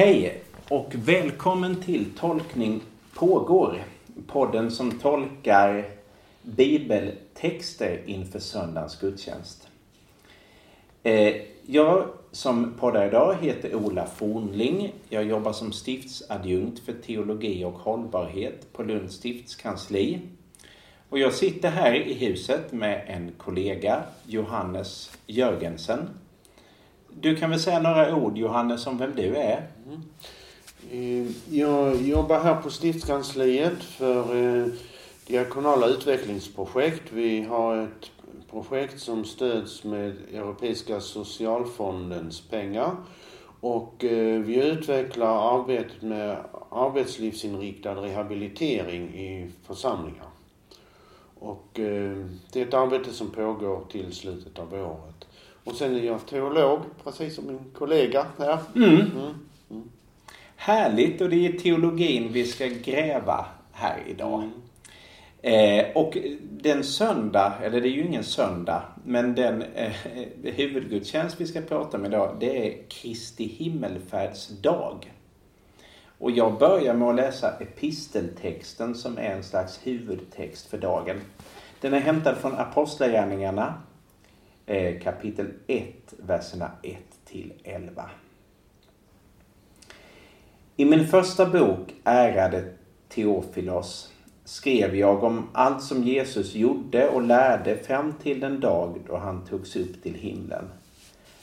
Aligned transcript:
Hej 0.00 0.42
och 0.68 0.92
välkommen 0.94 1.82
till 1.82 2.06
Tolkning 2.18 2.80
pågår. 3.14 3.84
Podden 4.26 4.70
som 4.70 4.98
tolkar 4.98 5.88
bibeltexter 6.42 8.00
inför 8.06 8.38
söndagens 8.38 9.00
gudstjänst. 9.00 9.68
Eh, 11.02 11.34
jag 11.66 12.08
som 12.32 12.74
poddar 12.78 13.06
idag 13.06 13.36
heter 13.40 13.74
Ola 13.74 14.06
Fornling. 14.06 14.92
Jag 15.08 15.24
jobbar 15.24 15.52
som 15.52 15.72
stiftsadjunkt 15.72 16.78
för 16.78 16.92
teologi 16.92 17.64
och 17.64 17.78
hållbarhet 17.78 18.72
på 18.72 18.82
Lunds 18.82 19.14
stiftskansli. 19.14 20.20
Och 21.08 21.18
jag 21.18 21.32
sitter 21.32 21.70
här 21.70 21.94
i 21.94 22.14
huset 22.14 22.72
med 22.72 23.04
en 23.06 23.32
kollega, 23.38 24.02
Johannes 24.26 25.18
Jörgensen. 25.26 26.08
Du 27.22 27.36
kan 27.36 27.50
väl 27.50 27.60
säga 27.60 27.80
några 27.80 28.16
ord 28.16 28.38
Johannes 28.38 28.86
om 28.86 28.98
vem 28.98 29.14
du 29.16 29.36
är? 29.36 29.66
Mm. 29.86 30.02
Eh, 30.90 31.32
jag 31.58 32.02
jobbar 32.02 32.40
här 32.40 32.54
på 32.54 32.70
stiftskansliet 32.70 33.82
för 33.82 34.36
eh, 34.36 34.66
diakonala 35.26 35.86
utvecklingsprojekt. 35.86 37.02
Vi 37.12 37.42
har 37.42 37.76
ett 37.76 38.10
projekt 38.50 39.00
som 39.00 39.24
stöds 39.24 39.84
med 39.84 40.16
Europeiska 40.34 41.00
socialfondens 41.00 42.40
pengar. 42.40 42.96
Och 43.60 44.04
eh, 44.04 44.40
vi 44.40 44.54
utvecklar 44.54 45.58
arbetet 45.58 46.02
med 46.02 46.36
arbetslivsinriktad 46.70 47.94
rehabilitering 47.94 49.08
i 49.08 49.50
församlingar. 49.66 50.26
Och 51.38 51.80
eh, 51.80 52.26
det 52.52 52.60
är 52.60 52.66
ett 52.66 52.74
arbete 52.74 53.12
som 53.12 53.30
pågår 53.30 53.84
till 53.90 54.12
slutet 54.12 54.58
av 54.58 54.74
året. 54.74 55.26
Och 55.64 55.76
sen 55.76 55.96
är 55.96 56.02
jag 56.02 56.26
teolog, 56.26 56.80
precis 57.04 57.34
som 57.34 57.46
min 57.46 57.64
kollega 57.74 58.26
här. 58.38 58.58
Mm. 58.76 58.94
Mm. 58.94 59.34
Mm. 59.70 59.90
Härligt 60.56 61.20
och 61.20 61.28
det 61.28 61.46
är 61.46 61.52
teologin 61.52 62.32
vi 62.32 62.44
ska 62.44 62.66
gräva 62.66 63.46
här 63.72 64.02
idag. 64.08 64.42
Mm. 64.42 64.52
Eh, 65.42 65.86
och 65.94 66.16
den 66.50 66.84
söndag, 66.84 67.52
eller 67.62 67.80
det 67.80 67.88
är 67.88 67.92
ju 67.92 68.06
ingen 68.06 68.24
söndag, 68.24 68.82
men 69.04 69.34
den 69.34 69.62
eh, 69.62 69.92
huvudgudstjänst 70.42 71.40
vi 71.40 71.46
ska 71.46 71.60
prata 71.60 71.96
om 71.96 72.06
idag 72.06 72.36
det 72.40 72.66
är 72.66 72.82
Kristi 72.88 73.44
himmelfärdsdag. 73.44 75.12
Och 76.18 76.30
jag 76.30 76.58
börjar 76.58 76.94
med 76.94 77.08
att 77.08 77.14
läsa 77.14 77.58
episteltexten 77.60 78.94
som 78.94 79.18
är 79.18 79.36
en 79.36 79.44
slags 79.44 79.80
huvudtext 79.82 80.66
för 80.66 80.78
dagen. 80.78 81.20
Den 81.80 81.94
är 81.94 82.00
hämtad 82.00 82.36
från 82.36 82.54
Apostlagärningarna 82.54 83.74
Eh, 84.70 85.00
kapitel 85.00 85.46
1, 85.66 86.14
verserna 86.16 86.70
1 86.82 86.98
till 87.24 87.52
11. 87.64 88.10
I 90.76 90.84
min 90.84 91.06
första 91.06 91.46
bok, 91.46 91.94
Ärade 92.04 92.64
Teofilos, 93.08 94.12
skrev 94.44 94.96
jag 94.96 95.24
om 95.24 95.48
allt 95.52 95.82
som 95.82 96.02
Jesus 96.02 96.54
gjorde 96.54 97.08
och 97.08 97.22
lärde 97.22 97.76
fram 97.76 98.12
till 98.12 98.40
den 98.40 98.60
dag 98.60 99.00
då 99.06 99.16
han 99.16 99.44
togs 99.44 99.76
upp 99.76 100.02
till 100.02 100.14
himlen. 100.14 100.64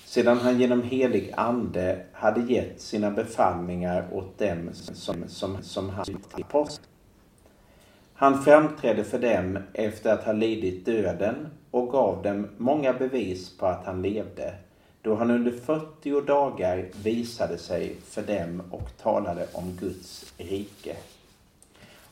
Sedan 0.06 0.38
han 0.38 0.60
genom 0.60 0.84
helig 0.84 1.34
ande 1.38 2.06
hade 2.14 2.54
gett 2.54 2.82
sina 2.82 3.12
befallningar 3.12 4.08
åt 4.12 4.38
dem 4.38 4.70
som, 4.74 5.28
som, 5.28 5.58
som 5.62 5.90
han 5.90 6.06
apostlar 6.32 6.97
han 8.20 8.44
framträdde 8.44 9.04
för 9.04 9.20
dem 9.20 9.60
efter 9.74 10.14
att 10.14 10.24
ha 10.24 10.34
lidit 10.34 10.86
döden 10.86 11.48
och 11.72 11.90
gav 11.90 12.24
dem 12.24 12.48
många 12.58 12.94
bevis 12.94 13.58
på 13.58 13.66
att 13.66 13.86
han 13.86 14.02
levde, 14.02 14.56
då 15.02 15.16
han 15.16 15.32
under 15.32 15.52
40 15.52 16.22
dagar 16.22 16.86
visade 17.04 17.58
sig 17.58 17.96
för 18.04 18.22
dem 18.22 18.62
och 18.72 18.98
talade 18.98 19.48
om 19.54 19.78
Guds 19.80 20.34
rike. 20.38 20.96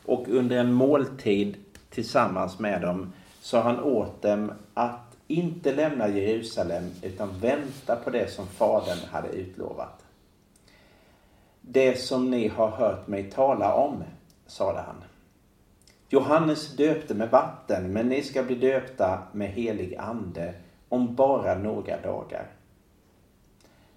Och 0.04 0.28
under 0.28 0.56
en 0.56 0.72
måltid 0.72 1.56
tillsammans 1.90 2.58
med 2.58 2.80
dem 2.80 3.12
sa 3.40 3.60
han 3.60 3.80
åt 3.80 4.22
dem 4.22 4.52
att 4.74 5.16
inte 5.26 5.74
lämna 5.74 6.08
Jerusalem 6.08 6.84
utan 7.02 7.40
vänta 7.40 7.96
på 7.96 8.10
det 8.10 8.30
som 8.30 8.46
Fadern 8.46 8.98
hade 9.10 9.28
utlovat. 9.28 10.04
Det 11.60 12.00
som 12.00 12.30
ni 12.30 12.48
har 12.48 12.68
hört 12.68 13.06
mig 13.06 13.30
tala 13.30 13.74
om, 13.74 14.04
sade 14.46 14.80
han. 14.80 15.05
Johannes 16.08 16.76
döpte 16.76 17.14
med 17.14 17.30
vatten, 17.30 17.92
men 17.92 18.08
ni 18.08 18.22
ska 18.22 18.42
bli 18.42 18.54
döpta 18.54 19.22
med 19.32 19.48
helig 19.48 19.96
ande 19.96 20.54
om 20.88 21.14
bara 21.14 21.54
några 21.58 22.00
dagar. 22.00 22.46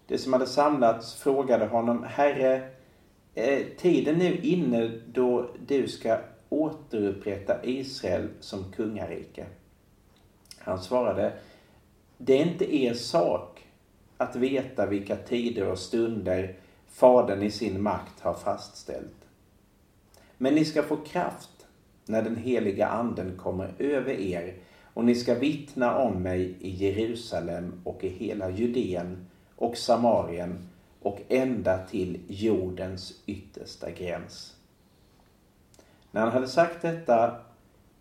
De 0.08 0.18
som 0.18 0.34
hade 0.34 0.48
samlats 0.48 1.16
frågade 1.16 1.66
honom, 1.66 2.04
Herre, 2.04 2.70
är 3.36 3.64
tiden 3.78 4.18
nu 4.18 4.38
inne 4.38 4.88
då 5.08 5.50
du 5.68 5.88
ska 5.88 6.18
återupprätta 6.50 7.64
Israel 7.64 8.28
som 8.40 8.72
kungarike? 8.72 9.46
Han 10.58 10.80
svarade, 10.80 11.34
det 12.18 12.34
är 12.42 12.46
inte 12.46 12.76
er 12.76 12.94
sak 12.94 13.68
att 14.18 14.36
veta 14.36 14.86
vilka 14.86 15.16
tider 15.16 15.68
och 15.68 15.80
stunder 15.80 16.56
Fadern 16.88 17.44
i 17.44 17.52
sin 17.52 17.82
makt 17.82 18.20
har 18.22 18.34
fastställt. 18.34 19.28
Men 20.38 20.56
ni 20.56 20.66
ska 20.66 20.84
få 20.84 20.98
kraft 20.98 21.59
när 22.10 22.22
den 22.22 22.36
heliga 22.36 22.88
anden 22.88 23.38
kommer 23.38 23.74
över 23.80 24.14
er 24.14 24.54
och 24.94 25.06
ni 25.06 25.16
ska 25.16 25.36
vittna 25.36 25.98
om 25.98 26.24
mig 26.24 26.56
i 26.60 26.70
Jerusalem 26.70 27.82
och 27.84 28.04
i 28.04 28.10
hela 28.10 28.50
Judeen 28.50 29.26
och 29.56 29.78
Samarien 29.78 30.70
och 31.02 31.22
ända 31.30 31.78
till 31.78 32.20
jordens 32.28 33.22
yttersta 33.26 33.92
gräns. 33.92 34.56
När 36.12 36.22
han 36.22 36.32
hade 36.32 36.48
sagt 36.48 36.82
detta 36.82 37.36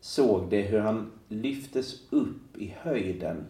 såg 0.01 0.51
de 0.51 0.63
hur 0.63 0.81
han 0.81 1.13
lyftes 1.29 2.13
upp 2.13 2.57
i 2.57 2.75
höjden 2.81 3.47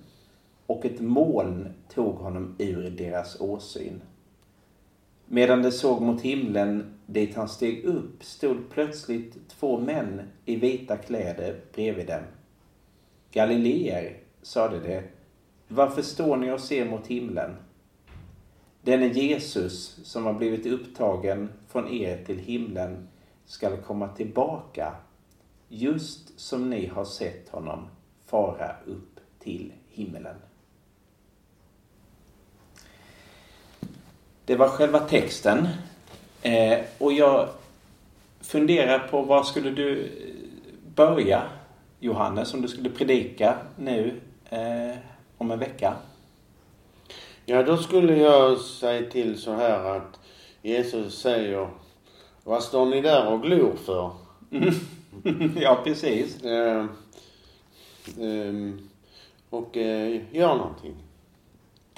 och 0.66 0.84
ett 0.84 1.00
moln 1.00 1.68
tog 1.94 2.14
honom 2.14 2.54
ur 2.58 2.90
deras 2.90 3.40
åsyn. 3.40 4.00
Medan 5.26 5.62
de 5.62 5.70
såg 5.70 6.02
mot 6.02 6.20
himlen 6.20 6.97
dit 7.10 7.34
han 7.36 7.48
steg 7.48 7.84
upp 7.84 8.24
stod 8.24 8.70
plötsligt 8.70 9.48
två 9.48 9.80
män 9.80 10.22
i 10.44 10.56
vita 10.56 10.96
kläder 10.96 11.60
bredvid 11.74 12.06
dem. 12.06 12.22
Galileer, 13.32 14.16
sade 14.42 14.80
de, 14.80 15.02
varför 15.68 16.02
står 16.02 16.36
ni 16.36 16.50
och 16.50 16.60
ser 16.60 16.84
mot 16.84 17.06
himlen? 17.06 17.56
Denne 18.82 19.06
Jesus 19.06 19.98
som 20.04 20.26
har 20.26 20.32
blivit 20.32 20.66
upptagen 20.66 21.48
från 21.68 21.88
er 21.88 22.24
till 22.24 22.38
himlen 22.38 23.08
skall 23.46 23.76
komma 23.76 24.08
tillbaka 24.08 24.94
just 25.68 26.40
som 26.40 26.70
ni 26.70 26.86
har 26.86 27.04
sett 27.04 27.48
honom 27.48 27.88
fara 28.26 28.76
upp 28.86 29.20
till 29.38 29.72
himmelen. 29.88 30.36
Det 34.44 34.56
var 34.56 34.68
själva 34.68 35.00
texten. 35.00 35.68
Eh, 36.42 36.78
och 36.98 37.12
jag 37.12 37.48
funderar 38.40 38.98
på 38.98 39.22
var 39.22 39.42
skulle 39.42 39.70
du 39.70 40.10
börja 40.94 41.42
Johannes 42.00 42.54
om 42.54 42.62
du 42.62 42.68
skulle 42.68 42.90
predika 42.90 43.56
nu 43.76 44.20
eh, 44.50 44.98
om 45.38 45.50
en 45.50 45.58
vecka? 45.58 45.94
Ja, 47.46 47.62
då 47.62 47.76
skulle 47.76 48.16
jag 48.16 48.58
säga 48.58 49.10
till 49.10 49.38
så 49.38 49.52
här 49.52 49.96
att 49.96 50.20
Jesus 50.62 51.20
säger 51.20 51.68
Vad 52.44 52.62
står 52.62 52.86
ni 52.86 53.00
där 53.00 53.32
och 53.32 53.42
glor 53.42 53.76
för? 53.84 54.10
Ja, 55.60 55.80
precis. 55.84 56.44
Eh, 56.44 56.86
eh, 58.20 58.74
och 59.50 59.76
eh, 59.76 60.20
gör 60.32 60.56
någonting. 60.56 60.94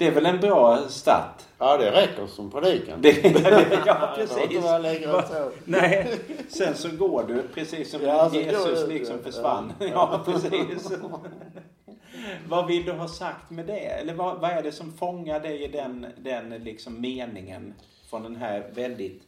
Det 0.01 0.07
är 0.07 0.11
väl 0.11 0.25
en 0.25 0.39
bra 0.39 0.87
start? 0.87 1.41
Ja, 1.57 1.77
det 1.77 1.91
räcker 1.91 2.27
som 2.27 2.51
predikan. 2.51 3.01
ja, 3.85 4.13
precis. 4.15 4.63
Nej, 5.65 6.19
sen 6.49 6.75
så 6.75 6.89
går 6.95 7.23
du 7.27 7.43
precis 7.53 7.91
som 7.91 8.01
ja, 8.01 8.29
Jesus 8.33 8.87
liksom 8.87 9.23
försvann. 9.23 9.73
Ja, 9.79 10.21
precis. 10.25 10.91
vad 12.47 12.67
vill 12.67 12.85
du 12.85 12.91
ha 12.91 13.07
sagt 13.07 13.49
med 13.49 13.65
det? 13.65 13.79
Eller 13.79 14.13
vad, 14.13 14.39
vad 14.39 14.51
är 14.51 14.63
det 14.63 14.71
som 14.71 14.93
fångar 14.93 15.39
dig 15.39 15.63
i 15.63 15.67
den, 15.67 16.05
den 16.17 16.49
liksom 16.49 17.01
meningen 17.01 17.73
från 18.09 18.23
den 18.23 18.35
här 18.35 18.71
väldigt, 18.73 19.23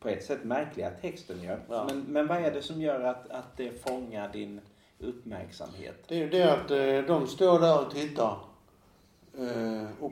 på 0.00 0.08
ett 0.08 0.24
sätt 0.24 0.44
märkliga 0.44 0.90
texten 0.90 1.42
ju. 1.42 1.56
Ja. 1.68 1.86
Men, 1.88 2.04
men 2.08 2.26
vad 2.26 2.44
är 2.44 2.50
det 2.50 2.62
som 2.62 2.80
gör 2.80 3.00
att, 3.00 3.30
att 3.30 3.56
det 3.56 3.82
fångar 3.88 4.30
din 4.32 4.60
uppmärksamhet? 4.98 6.04
Det 6.08 6.14
är 6.14 6.18
ju 6.18 6.30
det 6.30 6.52
att 6.52 6.70
eh, 6.70 7.16
de 7.16 7.26
står 7.26 7.58
där 7.58 7.86
och 7.86 7.94
tittar 7.94 8.36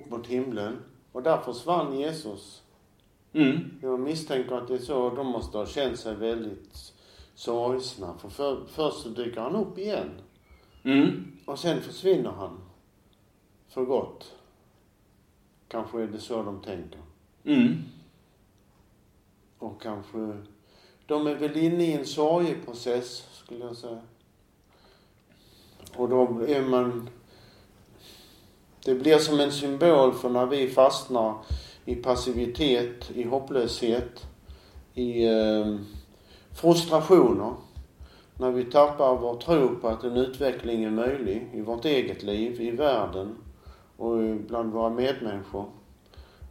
upp 0.03 0.11
mot 0.11 0.27
himlen. 0.27 0.79
Och 1.13 1.23
där 1.23 1.39
försvann 1.39 1.99
Jesus. 1.99 2.63
Mm. 3.33 3.71
Jag 3.83 4.01
misstänker 4.01 4.55
att 4.55 4.69
det 4.69 4.75
är 4.75 4.79
så 4.79 5.11
de 5.11 5.27
måste 5.27 5.59
ha 5.59 5.67
känt 5.67 5.99
sig 5.99 6.15
väldigt 6.15 6.93
sorgsna. 7.35 8.19
För, 8.19 8.29
för 8.29 8.65
först 8.67 9.03
så 9.03 9.09
dyker 9.09 9.41
han 9.41 9.57
upp 9.57 9.79
igen. 9.79 10.11
Mm. 10.83 11.33
Och 11.45 11.59
sen 11.59 11.81
försvinner 11.81 12.31
han. 12.31 12.61
För 13.69 13.85
gott. 13.85 14.35
Kanske 15.69 16.03
är 16.03 16.07
det 16.07 16.21
så 16.21 16.43
de 16.43 16.61
tänker. 16.61 17.01
Mm. 17.45 17.83
Och 19.59 19.83
kanske, 19.83 20.43
de 21.07 21.27
är 21.27 21.35
väl 21.35 21.57
inne 21.57 21.85
i 21.85 21.93
en 21.93 22.07
sorgeprocess 22.07 23.29
skulle 23.33 23.65
jag 23.65 23.77
säga. 23.77 24.01
Och 25.97 26.09
då 26.09 26.45
är 26.49 26.63
man, 26.63 27.09
det 28.85 28.95
blir 28.95 29.19
som 29.19 29.41
en 29.41 29.53
symbol 29.53 30.13
för 30.13 30.29
när 30.29 30.47
vi 30.47 30.69
fastnar 30.69 31.35
i 31.85 31.95
passivitet, 31.95 33.11
i 33.15 33.23
hopplöshet, 33.23 34.27
i 34.95 35.25
eh, 35.25 35.77
frustrationer. 36.55 37.55
När 38.35 38.51
vi 38.51 38.65
tappar 38.65 39.17
vår 39.17 39.37
tro 39.37 39.77
på 39.77 39.89
att 39.89 40.05
en 40.05 40.17
utveckling 40.17 40.85
är 40.85 40.91
möjlig 40.91 41.49
i 41.53 41.61
vårt 41.61 41.85
eget 41.85 42.23
liv, 42.23 42.61
i 42.61 42.71
världen 42.71 43.37
och 43.97 44.17
bland 44.37 44.73
våra 44.73 44.91
medmänniskor. 44.91 45.65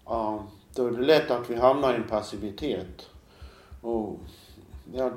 Ja, 0.06 0.44
då 0.76 0.88
är 0.88 0.92
det 0.92 1.02
lätt 1.02 1.32
att 1.32 1.50
vi 1.50 1.56
hamnar 1.56 1.94
i 1.94 1.96
en 1.96 2.08
passivitet. 2.08 3.10
Och, 3.82 4.20
ja, 4.94 5.12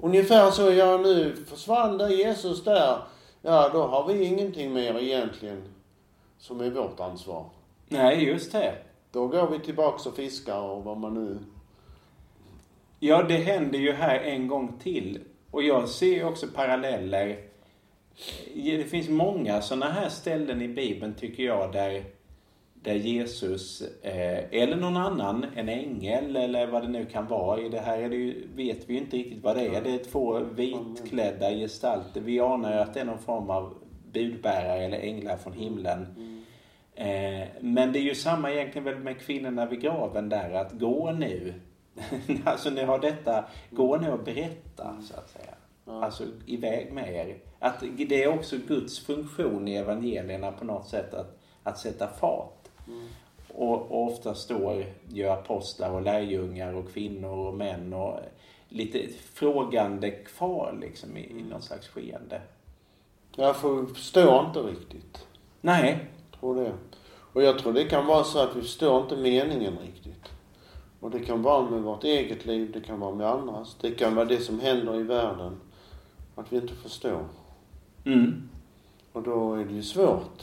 ungefär 0.00 0.50
så, 0.50 0.70
ja 0.72 0.96
nu 0.96 1.36
försvann 1.48 1.98
där 1.98 2.08
Jesus 2.08 2.64
där. 2.64 2.98
Ja, 3.42 3.70
då 3.72 3.82
har 3.82 4.08
vi 4.08 4.24
ingenting 4.24 4.72
mer 4.72 4.98
egentligen 4.98 5.62
som 6.38 6.60
är 6.60 6.70
vårt 6.70 7.00
ansvar. 7.00 7.44
Nej, 7.88 8.24
just 8.24 8.52
det. 8.52 8.74
Då 9.12 9.26
går 9.26 9.50
vi 9.50 9.58
tillbaks 9.58 10.06
och 10.06 10.16
fiskar 10.16 10.60
och 10.60 10.84
vad 10.84 10.98
man 10.98 11.14
nu... 11.14 11.38
Ja, 13.00 13.22
det 13.22 13.36
händer 13.36 13.78
ju 13.78 13.92
här 13.92 14.18
en 14.20 14.48
gång 14.48 14.78
till. 14.82 15.20
Och 15.50 15.62
jag 15.62 15.88
ser 15.88 16.24
också 16.24 16.46
paralleller. 16.46 17.38
Det 18.54 18.90
finns 18.90 19.08
många 19.08 19.60
sådana 19.60 19.92
här 19.92 20.08
ställen 20.08 20.62
i 20.62 20.68
Bibeln 20.68 21.14
tycker 21.14 21.42
jag 21.42 21.72
där, 21.72 22.04
där 22.74 22.94
Jesus 22.94 23.82
eh, 24.02 24.62
eller 24.62 24.76
någon 24.76 24.96
annan, 24.96 25.46
en 25.56 25.68
ängel 25.68 26.36
eller 26.36 26.66
vad 26.66 26.82
det 26.82 26.88
nu 26.88 27.04
kan 27.04 27.26
vara. 27.26 27.60
I 27.60 27.68
det 27.68 27.80
här 27.80 27.98
är 27.98 28.08
det 28.08 28.16
ju, 28.16 28.48
vet 28.54 28.88
vi 28.88 28.94
ju 28.94 29.00
inte 29.00 29.16
riktigt 29.16 29.42
vad 29.42 29.56
det 29.56 29.66
är. 29.66 29.82
Det 29.82 29.94
är 29.94 30.04
två 30.04 30.38
vitklädda 30.38 31.50
gestalter. 31.50 32.20
Vi 32.20 32.40
anar 32.40 32.72
ju 32.72 32.78
att 32.78 32.94
det 32.94 33.00
är 33.00 33.04
någon 33.04 33.18
form 33.18 33.50
av 33.50 33.74
budbärare 34.12 34.84
eller 34.84 34.98
änglar 34.98 35.36
från 35.36 35.52
himlen. 35.52 36.06
Eh, 36.94 37.48
men 37.60 37.92
det 37.92 37.98
är 37.98 38.02
ju 38.02 38.14
samma 38.14 38.50
egentligen 38.50 38.84
väl 38.84 38.98
med 38.98 39.20
kvinnorna 39.20 39.66
vid 39.66 39.80
graven 39.80 40.28
där 40.28 40.52
att 40.52 40.72
gå 40.72 41.12
nu. 41.12 41.54
alltså 42.44 42.70
ni 42.70 42.84
har 42.84 42.98
detta, 42.98 43.44
gå 43.70 43.96
nu 43.96 44.12
och 44.12 44.24
berätta 44.24 44.96
så 45.02 45.14
att 45.16 45.30
säga. 45.30 45.54
Ja. 45.84 46.04
Alltså 46.04 46.24
iväg 46.46 46.92
med 46.92 47.14
er. 47.14 47.38
Att 47.58 47.84
det 48.08 48.22
är 48.22 48.28
också 48.28 48.56
Guds 48.68 48.98
funktion 49.06 49.68
i 49.68 49.74
evangelierna 49.74 50.52
på 50.52 50.64
något 50.64 50.88
sätt 50.88 51.14
att, 51.14 51.38
att 51.62 51.78
sätta 51.78 52.08
fart. 52.08 52.68
Och, 53.48 53.90
och 53.90 54.06
ofta 54.06 54.34
står 54.34 54.84
ju 55.08 55.28
apostlar 55.28 55.90
och 55.90 56.02
lärjungar 56.02 56.72
och 56.72 56.92
kvinnor 56.92 57.46
och 57.46 57.54
män 57.54 57.92
och 57.92 58.20
lite 58.68 59.08
frågande 59.34 60.10
kvar 60.10 60.78
liksom 60.80 61.16
i, 61.16 61.30
i 61.30 61.42
någon 61.42 61.62
slags 61.62 61.88
skeende. 61.88 62.40
Jag 63.40 63.56
förstår 63.56 64.46
inte 64.46 64.58
riktigt. 64.58 65.26
Nej, 65.60 66.06
Tror 66.40 66.56
det. 66.56 66.72
Och 67.32 67.42
jag 67.42 67.58
tror 67.58 67.72
det 67.72 67.84
kan 67.84 68.06
vara 68.06 68.24
så 68.24 68.38
att 68.38 68.56
vi 68.56 68.60
förstår 68.60 69.02
inte 69.02 69.16
meningen 69.16 69.78
riktigt. 69.78 70.28
Och 71.00 71.10
det 71.10 71.20
kan 71.20 71.42
vara 71.42 71.70
med 71.70 71.82
vårt 71.82 72.04
eget 72.04 72.46
liv, 72.46 72.70
det 72.72 72.80
kan 72.80 73.00
vara 73.00 73.14
med 73.14 73.26
andras. 73.26 73.76
Det 73.80 73.90
kan 73.90 74.14
vara 74.14 74.24
det 74.24 74.40
som 74.40 74.60
händer 74.60 75.00
i 75.00 75.02
världen. 75.02 75.60
Att 76.34 76.52
vi 76.52 76.56
inte 76.56 76.74
förstår. 76.74 77.24
mm. 78.04 78.48
Och 79.12 79.22
då 79.22 79.54
är 79.54 79.64
det 79.64 79.74
ju 79.74 79.82
svårt 79.82 80.42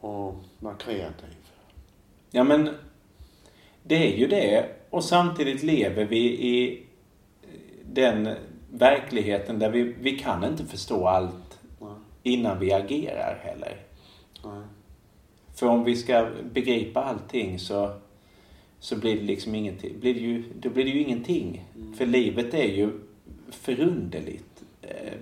att 0.00 0.34
vara 0.58 0.74
kreativ. 0.78 1.36
Ja 2.30 2.44
men 2.44 2.70
det 3.82 4.12
är 4.14 4.18
ju 4.18 4.26
det. 4.26 4.66
Och 4.90 5.04
samtidigt 5.04 5.62
lever 5.62 6.04
vi 6.04 6.46
i 6.48 6.86
den 7.84 8.34
verkligheten 8.70 9.58
där 9.58 9.70
vi, 9.70 9.82
vi 9.82 10.18
kan 10.18 10.44
inte 10.44 10.64
förstå 10.64 11.06
allt 11.06 11.58
Nej. 11.80 11.90
innan 12.22 12.58
vi 12.58 12.72
agerar 12.72 13.40
heller. 13.42 13.76
Nej. 14.44 14.62
För 15.54 15.66
om 15.66 15.84
vi 15.84 15.96
ska 15.96 16.30
begripa 16.52 17.04
allting 17.04 17.58
så, 17.58 17.92
så 18.80 18.96
blir 18.96 19.16
det 19.16 19.22
liksom 19.22 19.54
ingenting. 19.54 20.00
Blir 20.00 20.14
det 20.14 20.20
ju, 20.20 20.44
då 20.60 20.70
blir 20.70 20.84
det 20.84 20.90
ju 20.90 21.00
ingenting. 21.02 21.64
För 21.96 22.06
livet 22.06 22.54
är 22.54 22.68
ju 22.68 22.90
förunderligt. 23.50 24.62
Eh, 24.82 25.12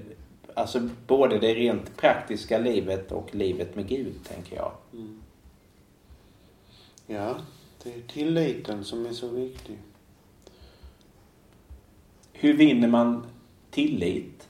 Alltså 0.57 0.89
både 1.07 1.39
det 1.39 1.55
rent 1.55 1.97
praktiska 1.97 2.59
livet 2.59 3.13
och 3.13 3.35
livet 3.35 3.77
med 3.77 3.89
Gud, 3.89 4.15
tänker 4.25 4.57
jag. 4.57 4.73
Mm. 4.93 5.23
Ja, 7.07 7.37
det 7.83 7.95
är 7.95 8.01
tilliten 8.01 8.85
som 8.85 9.07
är 9.07 9.13
så 9.13 9.29
viktig. 9.29 9.79
Hur 12.33 12.57
vinner 12.57 12.89
man 12.89 13.27
tillit? 13.76 14.49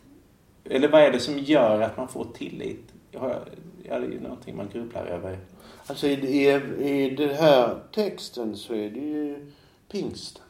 Eller 0.64 0.88
vad 0.88 1.00
är 1.02 1.12
det 1.12 1.20
som 1.20 1.38
gör 1.38 1.81
att 1.81 1.96
man 1.96 2.08
får 2.08 2.25
tillit? 2.25 2.93
Ja, 3.11 3.34
det 3.82 3.88
är 3.88 4.00
ju 4.00 4.20
någonting 4.20 4.56
man 4.56 4.69
grubblar 4.73 5.06
över. 5.06 5.38
Alltså 5.87 6.06
i, 6.06 6.12
i, 6.12 6.50
i 6.88 7.11
den 7.11 7.34
här 7.37 7.81
texten 7.93 8.56
så 8.56 8.75
är 8.75 8.90
det 8.90 9.00
ju 9.00 9.52
pingsten 9.88 10.43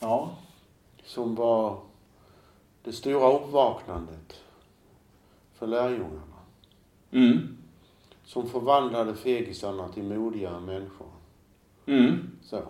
Ja, 0.00 0.36
som 1.04 1.34
var 1.34 1.80
det 2.84 2.92
stora 2.92 3.32
uppvaknandet 3.32 4.40
för 5.54 5.66
lärjungarna. 5.66 6.38
mm. 7.10 7.56
Som 8.24 8.48
förvandlade 8.48 9.14
fegisarna 9.14 9.88
till 9.88 10.02
modiga 10.02 10.60
människor. 10.60 11.06
Mm. 11.86 12.30
Så. 12.42 12.62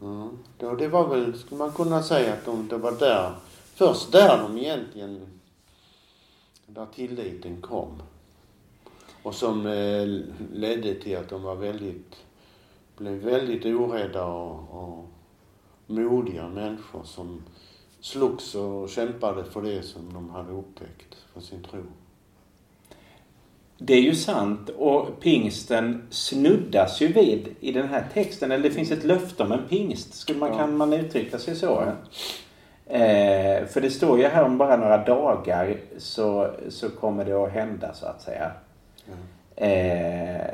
Mm. 0.00 0.38
Då, 0.58 0.74
det 0.74 0.88
var 0.88 1.08
väl, 1.08 1.38
skulle 1.38 1.58
man 1.58 1.72
kunna 1.72 2.02
säga 2.02 2.32
att 2.32 2.44
de, 2.44 2.68
det 2.68 2.76
var 2.76 2.92
där, 2.92 3.34
först 3.74 4.12
där 4.12 4.38
de 4.38 4.58
egentligen, 4.58 5.26
där 6.66 6.86
tilliten 6.86 7.60
kom. 7.60 8.02
Och 9.22 9.34
som 9.34 9.66
eh, 9.66 10.06
ledde 10.52 10.94
till 10.94 11.16
att 11.16 11.28
de 11.28 11.42
var 11.42 11.54
väldigt, 11.54 12.16
blev 12.96 13.14
väldigt 13.14 13.64
orädda 13.64 14.24
och, 14.24 14.70
och 14.70 15.04
modiga 15.86 16.48
människor 16.48 17.04
som 17.04 17.42
slogs 18.00 18.54
och 18.54 18.88
kämpade 18.88 19.44
för 19.44 19.62
det 19.62 19.82
som 19.82 20.12
de 20.12 20.30
hade 20.30 20.52
upptäckt, 20.52 21.14
för 21.32 21.40
sin 21.40 21.62
tro. 21.62 21.82
Det 23.78 23.94
är 23.94 24.00
ju 24.00 24.14
sant 24.14 24.70
och 24.76 25.20
pingsten 25.20 26.02
snuddas 26.10 27.00
ju 27.00 27.12
vid 27.12 27.48
i 27.60 27.72
den 27.72 27.88
här 27.88 28.04
texten. 28.14 28.52
Eller 28.52 28.62
det 28.62 28.74
finns 28.74 28.90
ett 28.90 29.04
löfte 29.04 29.42
om 29.42 29.52
en 29.52 29.68
pingst. 29.68 30.14
Skulle 30.14 30.38
man, 30.38 30.48
Ja. 30.48 30.58
Kan 30.58 30.76
man 30.76 30.92
uttrycka 30.92 31.38
sig 31.38 31.56
så? 31.56 31.82
Eh, 32.86 33.66
för 33.66 33.80
det 33.80 33.90
står 33.90 34.18
ju 34.18 34.26
här 34.26 34.42
om 34.42 34.58
bara 34.58 34.76
några 34.76 35.04
dagar 35.04 35.76
så, 35.98 36.50
så 36.68 36.90
kommer 36.90 37.24
det 37.24 37.32
att 37.32 37.52
hända 37.52 37.94
så 37.94 38.06
att 38.06 38.22
säga. 38.22 38.50
Eh, 39.56 40.46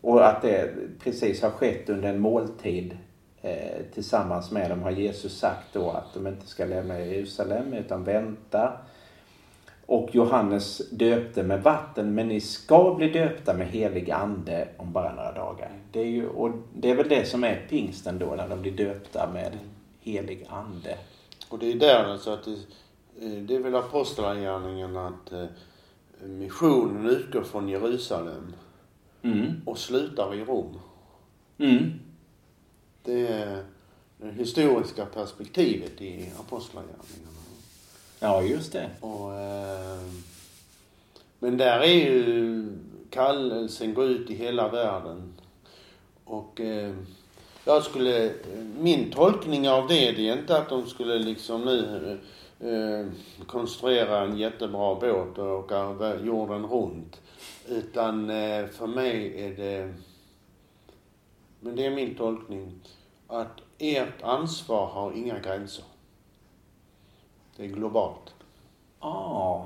och 0.00 0.26
att 0.26 0.42
det 0.42 0.70
precis 1.04 1.42
har 1.42 1.50
skett 1.50 1.88
under 1.88 2.08
en 2.08 2.20
måltid 2.20 2.96
eh, 3.42 3.82
tillsammans 3.94 4.50
med 4.50 4.70
dem 4.70 4.82
har 4.82 4.90
Jesus 4.90 5.38
sagt 5.38 5.66
då 5.72 5.90
att 5.90 6.14
de 6.14 6.26
inte 6.26 6.46
ska 6.46 6.64
lämna 6.64 7.00
Jerusalem 7.00 7.72
utan 7.72 8.04
vänta. 8.04 8.72
Och 9.90 10.14
Johannes 10.14 10.82
döpte 10.90 11.42
med 11.42 11.62
vatten 11.62 12.14
men 12.14 12.28
ni 12.28 12.40
ska 12.40 12.94
bli 12.94 13.08
döpta 13.10 13.54
med 13.54 13.66
helig 13.66 14.10
ande 14.10 14.68
om 14.76 14.92
bara 14.92 15.14
några 15.14 15.32
dagar. 15.32 15.70
Det 15.92 16.00
är, 16.00 16.06
ju, 16.06 16.28
och 16.28 16.50
det 16.74 16.90
är 16.90 16.94
väl 16.94 17.08
det 17.08 17.24
som 17.28 17.44
är 17.44 17.66
pingsten 17.68 18.18
då 18.18 18.34
när 18.34 18.48
de 18.48 18.62
blir 18.62 18.72
döpta 18.72 19.30
med 19.32 19.58
helig 20.00 20.46
ande. 20.48 20.98
Och 21.48 21.58
det 21.58 21.72
är 21.72 21.74
där 21.74 22.04
alltså 22.04 22.30
att 22.30 22.44
det, 22.44 22.50
eh, 23.26 23.42
det 23.42 23.54
är 23.54 23.58
väl 23.60 23.74
apostlagärningen 23.74 24.96
att 24.96 25.32
eh, 25.32 25.44
missionen 26.24 27.06
utgår 27.06 27.42
från 27.42 27.68
Jerusalem 27.68 28.52
Mm. 29.22 29.60
och 29.66 29.78
slutar 29.78 30.34
i 30.34 30.44
Rom. 30.44 30.78
Mm. 31.58 31.92
Det 33.02 33.26
är 33.26 33.64
det 34.18 34.32
historiska 34.32 35.06
perspektivet 35.06 36.02
i 36.02 36.32
apostlagärningarna. 36.40 37.39
Ja, 38.22 38.42
just 38.42 38.72
det. 38.72 38.90
Och, 39.00 39.34
eh, 39.34 40.00
men 41.38 41.56
där 41.56 41.80
är 41.80 42.10
ju 42.10 42.66
kallelsen 43.10 43.94
gå 43.94 44.04
ut 44.04 44.30
i 44.30 44.34
hela 44.34 44.68
världen. 44.68 45.32
Och 46.24 46.60
eh, 46.60 46.94
jag 47.64 47.82
skulle, 47.82 48.32
min 48.78 49.10
tolkning 49.10 49.68
av 49.68 49.88
det, 49.88 50.12
det 50.12 50.28
är 50.28 50.38
inte 50.38 50.58
att 50.58 50.68
de 50.68 50.86
skulle 50.86 51.18
liksom 51.18 51.64
nu 51.64 52.18
eh, 52.60 53.12
konstruera 53.46 54.24
en 54.24 54.38
jättebra 54.38 54.94
båt 54.94 55.38
och 55.38 55.58
åka 55.58 56.16
jorden 56.24 56.66
runt. 56.66 57.20
Utan 57.68 58.30
eh, 58.30 58.66
för 58.66 58.86
mig 58.86 59.44
är 59.44 59.56
det, 59.56 59.94
men 61.60 61.76
det 61.76 61.86
är 61.86 61.90
min 61.90 62.14
tolkning, 62.14 62.80
att 63.26 63.60
ert 63.78 64.22
ansvar 64.22 64.86
har 64.86 65.12
inga 65.12 65.38
gränser. 65.38 65.84
Det 67.60 67.66
är 67.66 67.68
globalt. 67.68 68.34
Ah, 68.98 69.62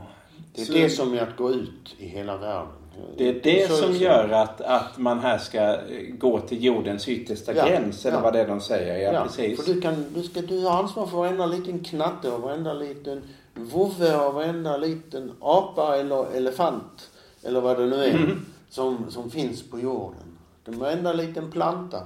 Det 0.54 0.60
är 0.60 0.64
så- 0.64 0.72
det 0.72 0.90
som 0.90 1.14
är 1.14 1.20
att 1.22 1.36
gå 1.36 1.50
ut 1.50 1.94
i 1.98 2.06
hela 2.08 2.36
världen. 2.36 2.72
Det 3.16 3.28
är 3.28 3.40
det 3.42 3.68
Så- 3.70 3.76
som 3.76 3.94
så- 3.94 4.00
gör 4.02 4.28
att, 4.28 4.60
att 4.60 4.98
man 4.98 5.18
här 5.18 5.38
ska 5.38 5.58
eh, 5.60 6.14
gå 6.18 6.40
till 6.40 6.64
jordens 6.64 7.08
yttersta 7.08 7.54
Ja, 7.54 7.66
gräns, 7.66 8.06
eller 8.06 8.16
ja. 8.16 8.22
vad 8.22 8.32
det 8.32 8.40
är 8.40 8.48
de 8.48 8.60
säger. 8.60 9.12
Ja, 9.12 9.22
precis. 9.24 9.64
För 9.64 9.74
du, 9.74 9.80
kan, 9.80 10.06
du, 10.14 10.22
ska, 10.22 10.40
du 10.42 10.64
har 10.64 10.78
ansvar 10.78 11.06
för 11.06 11.16
varenda 11.16 11.46
liten 11.46 11.84
knatte 11.84 12.30
och 12.30 12.40
varenda 12.42 12.72
liten 12.72 13.22
vovve 13.54 14.16
och 14.16 14.34
varenda 14.34 14.76
liten 14.76 15.32
apa 15.40 15.96
eller 15.96 16.36
elefant. 16.36 17.10
Eller 17.42 17.60
vad 17.60 17.78
det 17.78 17.86
nu 17.86 18.04
är. 18.04 18.10
Mm. 18.14 18.46
Som, 18.70 19.10
som 19.10 19.30
finns 19.30 19.70
på 19.70 19.80
jorden. 19.80 20.38
Den 20.64 20.78
varenda 20.78 21.12
liten 21.12 21.50
planta. 21.50 22.00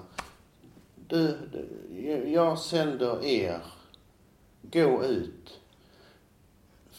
Du, 1.09 1.37
du, 1.53 2.29
jag 2.31 2.59
sänder 2.59 3.25
er. 3.25 3.61
Gå 4.63 5.05
ut. 5.05 5.61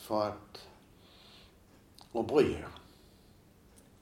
För 0.10 0.28
att 0.28 0.68
och 2.12 2.26
bry 2.26 2.54
er 2.54 2.68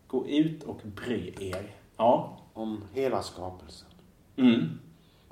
Gå 0.08 0.28
ut 0.28 0.64
och 0.64 0.82
bry 0.84 1.34
er. 1.40 1.76
Ja. 1.98 2.38
om 2.54 2.84
hela 2.94 3.24
skapelsen. 3.24 3.88
Mm. 4.36 4.80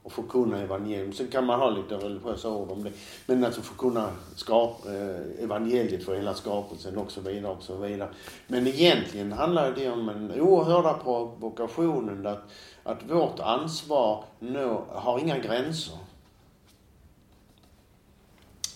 och 0.03 0.11
förkunna 0.11 0.61
evangelium. 0.61 1.13
Sen 1.13 1.27
kan 1.27 1.45
man 1.45 1.59
ha 1.59 1.69
lite 1.69 1.95
religiösa 1.95 2.49
ord 2.49 2.71
om 2.71 2.83
det. 2.83 2.91
Men 3.25 3.45
alltså 3.45 3.61
förkunna 3.61 4.09
skap, 4.35 4.85
eh, 4.85 5.43
evangeliet 5.43 6.03
för 6.03 6.15
hela 6.15 6.33
skapelsen 6.33 6.97
och 6.97 7.11
så 7.11 7.21
vidare 7.21 7.51
och 7.51 7.63
så 7.63 7.75
vidare. 7.75 8.09
Men 8.47 8.67
egentligen 8.67 9.31
handlar 9.31 9.71
det 9.71 9.89
om 9.89 10.09
en 10.09 10.41
oerhörda 10.41 10.93
provokationen 10.93 12.27
att, 12.27 12.51
att 12.83 13.09
vårt 13.09 13.39
ansvar 13.39 14.23
nå, 14.39 14.85
har 14.89 15.19
inga 15.19 15.37
gränser. 15.37 15.97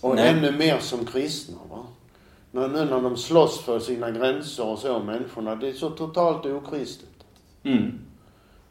Och 0.02 0.16
Nej. 0.16 0.30
ännu 0.30 0.52
mer 0.52 0.80
som 0.80 1.06
kristna. 1.06 1.58
Va? 1.70 1.86
När, 2.52 2.68
nu 2.68 2.86
när 2.86 3.02
de 3.02 3.18
slåss 3.18 3.60
för 3.60 3.80
sina 3.80 4.12
gränser 4.12 4.66
och 4.66 4.80
så, 4.80 5.00
människorna. 5.00 5.56
Det 5.56 5.70
är 5.70 5.74
så 5.74 5.90
totalt 5.90 6.46
okristet. 6.46 7.10
Mm. 7.64 8.00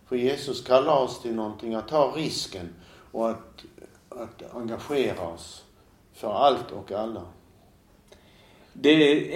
För 0.09 0.17
Jesus 0.17 0.65
kallar 0.65 0.97
oss 0.97 1.23
till 1.23 1.35
någonting, 1.35 1.75
att 1.75 1.89
ta 1.89 2.13
risken 2.17 2.69
och 3.13 3.31
att, 3.31 3.65
att 4.09 4.55
engagera 4.55 5.29
oss 5.29 5.65
för 6.15 6.33
allt 6.33 6.73
och 6.73 6.93
alla. 6.93 7.23
Det 8.73 8.91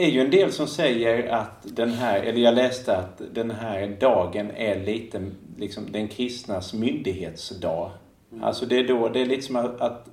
är 0.04 0.10
ju 0.10 0.20
en 0.20 0.30
del 0.30 0.52
som 0.52 0.66
säger 0.66 1.28
att 1.28 1.76
den 1.76 1.90
här, 1.90 2.22
eller 2.22 2.40
jag 2.40 2.54
läste 2.54 2.96
att 2.96 3.22
den 3.32 3.50
här 3.50 3.96
dagen 4.00 4.50
är 4.50 4.84
lite 4.84 5.30
liksom 5.58 5.92
den 5.92 6.08
kristnas 6.08 6.74
myndighetsdag. 6.74 7.90
Alltså 8.42 8.66
det 8.66 8.78
är 8.78 8.88
då, 8.88 9.08
det 9.08 9.20
är 9.20 9.26
lite 9.26 9.42
som 9.42 9.56
att, 9.56 9.80
att 9.80 10.08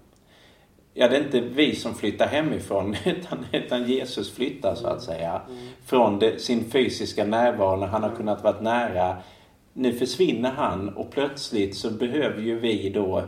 ja 1.00 1.08
det 1.08 1.18
är 1.18 1.24
inte 1.24 1.40
vi 1.40 1.76
som 1.76 1.96
flyttar 1.96 2.28
hemifrån 2.28 2.96
utan, 3.06 3.46
utan 3.52 3.88
Jesus 3.88 4.36
flyttar 4.36 4.76
så 4.76 4.88
att 4.88 5.02
säga. 5.02 5.42
Från 5.86 6.20
det, 6.20 6.42
sin 6.42 6.72
fysiska 6.72 7.26
närvaro 7.26 7.76
när 7.76 7.88
han 7.88 8.04
har 8.04 8.16
kunnat 8.16 8.44
vara 8.44 8.62
nära. 8.62 9.18
Nu 9.74 9.94
försvinner 9.94 10.52
han 10.52 10.90
och 10.90 11.12
plötsligt 11.12 11.76
så 11.78 11.92
behöver 11.92 12.42
ju 12.42 12.60
vi 12.60 12.90
då 12.90 13.24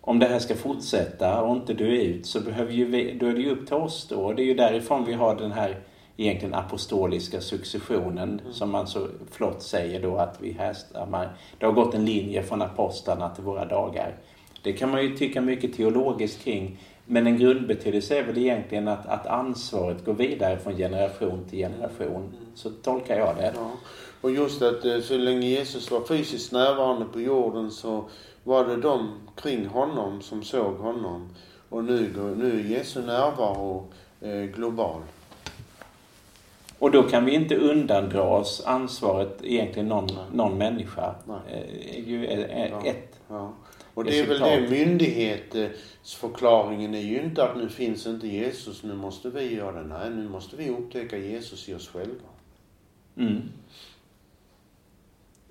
om 0.00 0.18
det 0.18 0.26
här 0.26 0.38
ska 0.38 0.54
fortsätta 0.54 1.42
och 1.42 1.56
inte 1.56 1.74
dö 1.74 1.84
ut 1.84 2.26
så 2.26 2.40
behöver 2.40 2.72
ju 2.72 2.84
vi, 2.84 3.18
då 3.20 3.26
är 3.26 3.32
det 3.32 3.40
ju 3.40 3.50
upp 3.50 3.66
till 3.66 3.76
oss 3.76 4.06
då. 4.08 4.16
Och 4.16 4.34
det 4.34 4.42
är 4.42 4.46
ju 4.46 4.54
därifrån 4.54 5.04
vi 5.04 5.12
har 5.12 5.36
den 5.36 5.52
här 5.52 5.80
egentligen 6.16 6.54
apostoliska 6.54 7.40
successionen 7.40 8.40
som 8.50 8.70
man 8.70 8.86
så 8.86 9.06
flott 9.30 9.62
säger 9.62 10.02
då 10.02 10.16
att 10.16 10.38
vi 10.40 10.52
härstammar. 10.52 11.36
Det 11.58 11.66
har 11.66 11.72
gått 11.72 11.94
en 11.94 12.04
linje 12.04 12.42
från 12.42 12.62
apostlarna 12.62 13.30
till 13.30 13.44
våra 13.44 13.64
dagar. 13.64 14.16
Det 14.62 14.72
kan 14.72 14.90
man 14.90 15.02
ju 15.02 15.16
tycka 15.16 15.40
mycket 15.40 15.76
teologiskt 15.76 16.44
kring. 16.44 16.78
Men 17.12 17.26
en 17.26 17.38
grundbetydelse 17.38 18.18
är 18.18 18.22
väl 18.22 18.38
egentligen 18.38 18.88
att, 18.88 19.06
att 19.06 19.26
ansvaret 19.26 20.04
går 20.04 20.12
vidare 20.14 20.58
från 20.58 20.76
generation 20.76 21.44
till 21.50 21.58
generation. 21.58 22.32
Så 22.54 22.70
tolkar 22.70 23.18
jag 23.18 23.36
det. 23.36 23.52
Ja. 23.56 23.70
Och 24.20 24.30
just 24.30 24.62
att 24.62 24.84
eh, 24.84 25.00
så 25.00 25.16
länge 25.16 25.46
Jesus 25.46 25.90
var 25.90 26.00
fysiskt 26.00 26.52
närvarande 26.52 27.04
på 27.04 27.20
jorden 27.20 27.70
så 27.70 28.04
var 28.44 28.64
det 28.64 28.76
de 28.76 29.10
kring 29.34 29.66
honom 29.66 30.22
som 30.22 30.42
såg 30.42 30.76
honom. 30.76 31.28
Och 31.68 31.84
nu, 31.84 32.12
nu 32.36 32.60
är 32.60 32.64
Jesu 32.64 33.02
närvaro 33.02 33.86
eh, 34.20 34.42
global. 34.42 35.00
Och 36.78 36.90
då 36.90 37.02
kan 37.02 37.24
vi 37.24 37.34
inte 37.34 37.56
undandra 37.56 38.22
oss 38.22 38.62
ansvaret 38.66 39.38
egentligen 39.42 39.88
någon, 39.88 40.08
någon 40.32 40.58
människa. 40.58 41.14
Nej. 41.24 41.36
Eh, 41.48 41.98
är 41.98 42.08
ju 42.08 42.26
är 42.26 42.68
Ja. 42.70 42.86
ett. 42.90 43.20
Ja. 43.28 43.52
Och 44.00 44.06
det 44.06 44.18
är 44.18 44.26
väl 44.26 44.40
det 44.40 44.66
myndighetsförklaringen 44.70 46.94
är 46.94 47.00
ju 47.00 47.22
inte 47.22 47.44
att 47.44 47.56
nu 47.56 47.68
finns 47.68 48.06
inte 48.06 48.28
Jesus, 48.28 48.82
nu 48.82 48.94
måste 48.94 49.30
vi 49.30 49.54
göra 49.54 49.82
det. 49.82 49.88
Nej, 49.88 50.10
nu 50.10 50.28
måste 50.28 50.56
vi 50.56 50.70
upptäcka 50.70 51.18
Jesus 51.18 51.68
i 51.68 51.74
oss 51.74 51.88
själva. 51.88 52.28
Mm. 53.16 53.40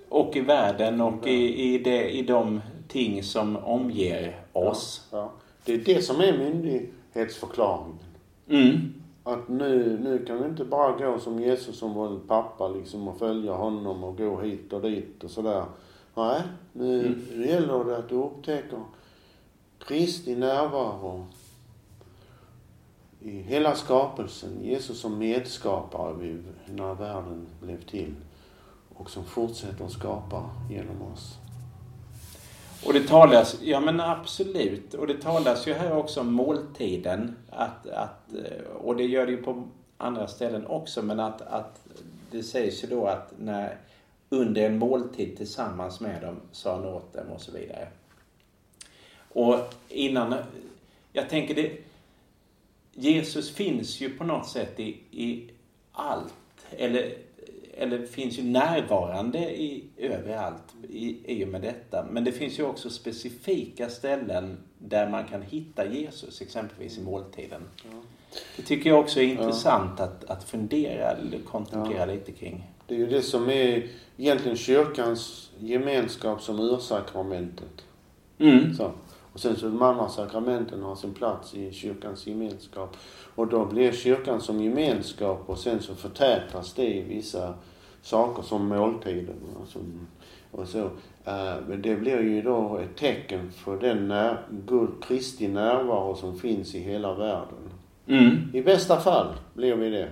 Och 0.10 0.36
i 0.36 0.40
världen 0.40 1.02
och 1.02 1.28
i, 1.28 1.74
i, 1.74 1.78
det, 1.78 2.10
i 2.10 2.22
de 2.22 2.62
ting 2.88 3.24
som 3.24 3.58
omger 3.58 4.42
oss. 4.54 5.08
Ja. 5.12 5.32
Det 5.66 5.74
är 5.74 5.78
det 5.78 6.02
som 6.02 6.22
är 6.22 6.38
myndighetsförklaringen. 6.38 8.00
Mm. 8.50 8.94
Att 9.24 9.50
nu, 9.50 10.00
nu 10.04 10.26
kan 10.26 10.44
vi 10.44 10.50
inte 10.50 10.66
bara 10.66 10.92
gå 10.92 11.20
som 11.20 11.40
Jesus 11.40 11.80
som 11.80 11.94
vår 11.94 12.20
pappa 12.28 12.68
liksom 12.68 13.08
och 13.08 13.20
följa 13.20 13.54
honom 13.54 14.04
och 14.04 14.18
gå 14.18 14.42
hit 14.42 14.74
och 14.74 14.82
dit 14.82 15.24
och 15.24 15.32
sådär. 15.32 15.66
Nej, 16.20 16.42
nu 16.74 17.06
Mm. 17.06 17.48
gäller 17.50 17.84
det 17.84 17.98
att 17.98 18.10
du 18.10 18.16
upptäcker 18.16 18.80
Kristi 19.80 20.36
närvaro 20.36 21.26
i 23.22 23.30
hela 23.42 23.76
skapelsen. 23.76 24.64
Jesus 24.64 25.00
som 25.00 25.18
medskapare 25.18 26.38
när 26.66 26.94
världen 26.94 27.48
blev 27.62 27.82
till 27.82 28.16
och 28.96 29.10
som 29.10 29.24
fortsätter 29.26 29.86
att 29.86 29.92
skapa 29.92 30.50
genom 30.70 31.02
oss. 31.14 31.38
Och 32.86 32.94
det 32.94 33.08
talas, 33.08 33.58
ja 33.62 33.80
men 33.80 34.00
absolut. 34.00 34.94
Och 34.94 35.08
det 35.08 35.22
talas 35.22 35.68
ju 35.68 35.74
här 35.74 35.98
också 35.98 36.22
om 36.22 36.34
måltiden. 36.34 37.36
Att, 37.50 37.88
att, 37.88 38.30
och 38.84 38.96
det 38.96 39.04
gör 39.04 39.26
det 39.26 39.32
ju 39.32 39.44
på 39.44 39.64
andra 39.98 40.28
ställen 40.28 40.68
också. 40.68 41.02
Men 41.02 41.20
att, 41.20 41.42
att 41.42 41.82
det 42.32 42.44
sägs 42.44 42.84
ju 42.84 42.88
då 42.88 43.06
att 43.06 43.34
när, 43.38 43.78
under 44.30 44.66
en 44.66 44.78
måltid 44.78 45.38
tillsammans 45.38 46.00
med 46.00 46.22
dem 46.22 46.36
sa 46.52 46.76
han 46.76 46.86
åt 46.86 47.14
dem 47.14 47.28
och 47.28 47.42
så 47.42 47.52
vidare. 47.52 47.88
Och 49.30 49.58
innan, 49.90 50.36
jag 51.14 51.30
tänker 51.30 51.56
det, 51.56 51.72
Jesus 52.94 53.52
finns 53.52 54.02
ju 54.02 54.10
på 54.10 54.24
något 54.24 54.48
sätt 54.48 54.80
i, 54.80 54.98
i 55.12 55.50
allt. 55.92 56.34
Eller, 56.72 57.14
eller 57.78 58.06
finns 58.06 58.40
ju 58.40 58.44
närvarande 58.44 59.62
i, 59.62 59.84
överallt 59.98 60.76
i, 60.90 61.18
i 61.26 61.46
och 61.46 61.48
med 61.48 61.62
detta. 61.62 62.06
Men 62.12 62.24
det 62.24 62.32
finns 62.32 62.60
ju 62.60 62.64
också 62.64 62.90
specifika 62.90 63.90
ställen 63.90 64.58
där 64.78 65.10
man 65.10 65.28
kan 65.28 65.42
hitta 65.42 65.86
Jesus, 65.86 66.42
exempelvis 66.42 66.98
i 66.98 67.02
måltiden. 67.02 67.62
Det 68.58 68.64
tycker 68.64 68.90
jag 68.90 69.00
också 69.00 69.20
är 69.20 69.24
intressant 69.24 70.00
att, 70.00 70.24
att 70.24 70.44
fundera 70.44 71.12
eller 71.12 71.40
kontemplera 71.40 72.06
lite 72.06 72.32
kring. 72.32 72.64
Det 72.90 72.96
är 72.96 73.00
ju 73.00 73.08
det 73.08 73.22
som 73.22 73.50
är 73.50 73.88
egentligen 74.18 74.58
kyrkans 74.58 75.52
gemenskap 75.60 76.42
som 76.42 76.60
ursakramentet. 76.60 77.86
Mm. 78.40 78.74
Så. 78.74 78.92
Och 79.34 79.40
sen 79.40 79.56
så 79.56 79.66
de 79.66 79.82
andra 79.82 80.10
sakramenten 80.10 80.84
har 80.84 80.96
sin 80.96 81.14
plats 81.14 81.56
i 81.56 81.72
kyrkans 81.72 82.28
gemenskap. 82.28 82.98
Och 83.36 83.48
då 83.48 83.66
blir 83.66 83.92
kyrkan 83.92 84.42
som 84.42 84.64
gemenskap 84.64 85.44
och 85.46 85.58
sen 85.58 85.82
så 85.82 85.96
förtätas 85.96 86.74
det 86.74 86.96
i 86.96 87.02
vissa 87.02 87.54
saker 88.02 88.44
som 88.44 88.68
måltiden 88.68 89.40
och, 89.62 89.68
som, 89.68 90.08
och 90.52 90.68
så. 90.68 90.80
Eh, 91.26 91.56
Men 91.68 91.82
det 91.82 91.96
blir 91.96 92.22
ju 92.22 92.42
då 92.42 92.78
ett 92.78 92.98
tecken 92.98 93.52
för 93.52 93.80
den 93.80 94.08
när, 94.08 94.46
Gud, 94.68 94.90
Kristi 95.04 95.48
närvaro 95.48 96.16
som 96.16 96.40
finns 96.40 96.76
i 96.76 96.80
hela 96.80 97.14
världen. 97.14 97.70
Mm. 98.08 98.38
I 98.54 98.62
bästa 98.62 99.00
fall 99.00 99.34
blir 99.54 99.76
vi 99.76 99.90
det. 99.90 100.10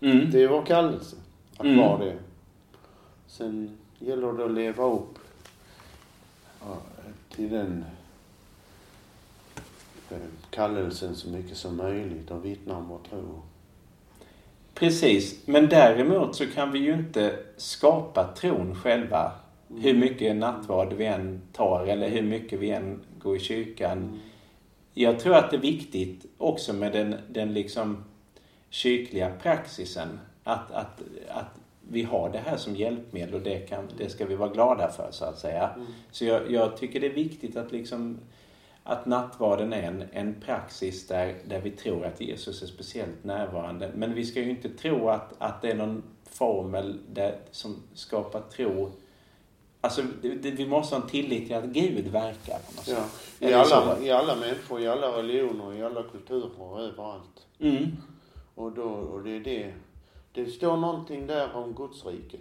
Mm. 0.00 0.30
Det 0.30 0.42
är 0.42 0.48
vår 0.48 0.62
kallelse 0.62 1.16
att 1.58 1.66
Mm. 1.66 1.78
vara 1.78 2.04
det. 2.04 2.16
Sen 3.26 3.76
gäller 3.98 4.32
det 4.32 4.44
att 4.44 4.50
leva 4.50 4.84
upp 4.84 5.18
till 7.30 7.50
den 7.50 7.84
kallelsen 10.50 11.16
så 11.16 11.28
mycket 11.28 11.56
som 11.56 11.76
möjligt 11.76 12.30
och 12.30 12.44
vittna 12.44 12.76
om 12.76 12.88
vår 12.88 12.98
tro. 13.10 13.42
Precis, 14.74 15.46
men 15.46 15.68
däremot 15.68 16.36
så 16.36 16.46
kan 16.46 16.72
vi 16.72 16.78
ju 16.78 16.94
inte 16.94 17.38
skapa 17.56 18.24
tron 18.24 18.74
själva. 18.74 19.32
Hur 19.68 19.94
mycket 19.94 20.36
nattvard 20.36 20.92
vi 20.92 21.06
än 21.06 21.40
tar 21.52 21.86
eller 21.86 22.08
hur 22.08 22.22
mycket 22.22 22.60
vi 22.60 22.70
än 22.70 23.00
går 23.18 23.36
i 23.36 23.40
kyrkan. 23.40 24.20
Jag 24.94 25.20
tror 25.20 25.34
att 25.34 25.50
det 25.50 25.56
är 25.56 25.60
viktigt 25.60 26.26
också 26.38 26.72
med 26.72 26.92
den, 26.92 27.16
den 27.28 27.54
liksom 27.54 28.04
kyrkliga 28.70 29.32
praxisen. 29.42 30.18
Att, 30.48 30.70
att, 30.72 31.02
att 31.28 31.60
vi 31.88 32.02
har 32.02 32.30
det 32.30 32.38
här 32.38 32.56
som 32.56 32.76
hjälpmedel 32.76 33.34
och 33.34 33.40
det, 33.40 33.58
kan, 33.58 33.88
det 33.98 34.10
ska 34.10 34.26
vi 34.26 34.34
vara 34.34 34.48
glada 34.48 34.88
för 34.88 35.08
så 35.10 35.24
att 35.24 35.38
säga. 35.38 35.70
Så 36.10 36.24
jag, 36.24 36.50
jag 36.50 36.76
tycker 36.76 37.00
det 37.00 37.06
är 37.06 37.14
viktigt 37.14 37.56
att 37.56 37.72
liksom 37.72 38.18
att 38.84 39.06
nattvarden 39.06 39.72
är 39.72 39.82
en, 39.82 40.04
en 40.12 40.40
praxis 40.40 41.06
där, 41.06 41.34
där 41.48 41.60
vi 41.60 41.70
tror 41.70 42.04
att 42.04 42.20
Jesus 42.20 42.62
är 42.62 42.66
speciellt 42.66 43.24
närvarande. 43.24 43.90
Men 43.94 44.14
vi 44.14 44.24
ska 44.24 44.40
ju 44.40 44.50
inte 44.50 44.68
tro 44.68 45.08
att, 45.08 45.34
att 45.38 45.62
det 45.62 45.70
är 45.70 45.74
någon 45.74 46.02
formel 46.24 46.98
där, 47.12 47.38
som 47.50 47.82
skapar 47.94 48.40
tro. 48.40 48.90
Alltså, 49.80 50.02
det, 50.22 50.28
det, 50.28 50.50
vi 50.50 50.66
måste 50.66 50.94
ha 50.96 51.02
en 51.02 51.08
tillit 51.08 51.46
till 51.46 51.56
att 51.56 51.64
Gud 51.64 52.06
verkar 52.08 52.58
på 52.58 52.72
något 52.76 52.88
Ja. 52.88 52.94
sätt. 52.94 53.50
I, 53.50 53.52
alla, 53.52 53.98
I 54.00 54.10
alla 54.10 54.36
människor, 54.36 54.80
i 54.80 54.88
alla 54.88 55.18
religioner, 55.18 55.74
i 55.74 55.82
alla 55.82 56.02
kulturer, 56.02 56.80
överallt. 56.80 57.46
Mm. 57.58 57.96
Och, 58.54 58.72
då, 58.72 58.82
och 58.84 59.22
det 59.22 59.30
är 59.36 59.40
det. 59.40 59.72
Det 60.36 60.46
står 60.46 60.76
någonting 60.76 61.26
där 61.26 61.56
om 61.56 61.74
Gudsriket. 61.74 62.40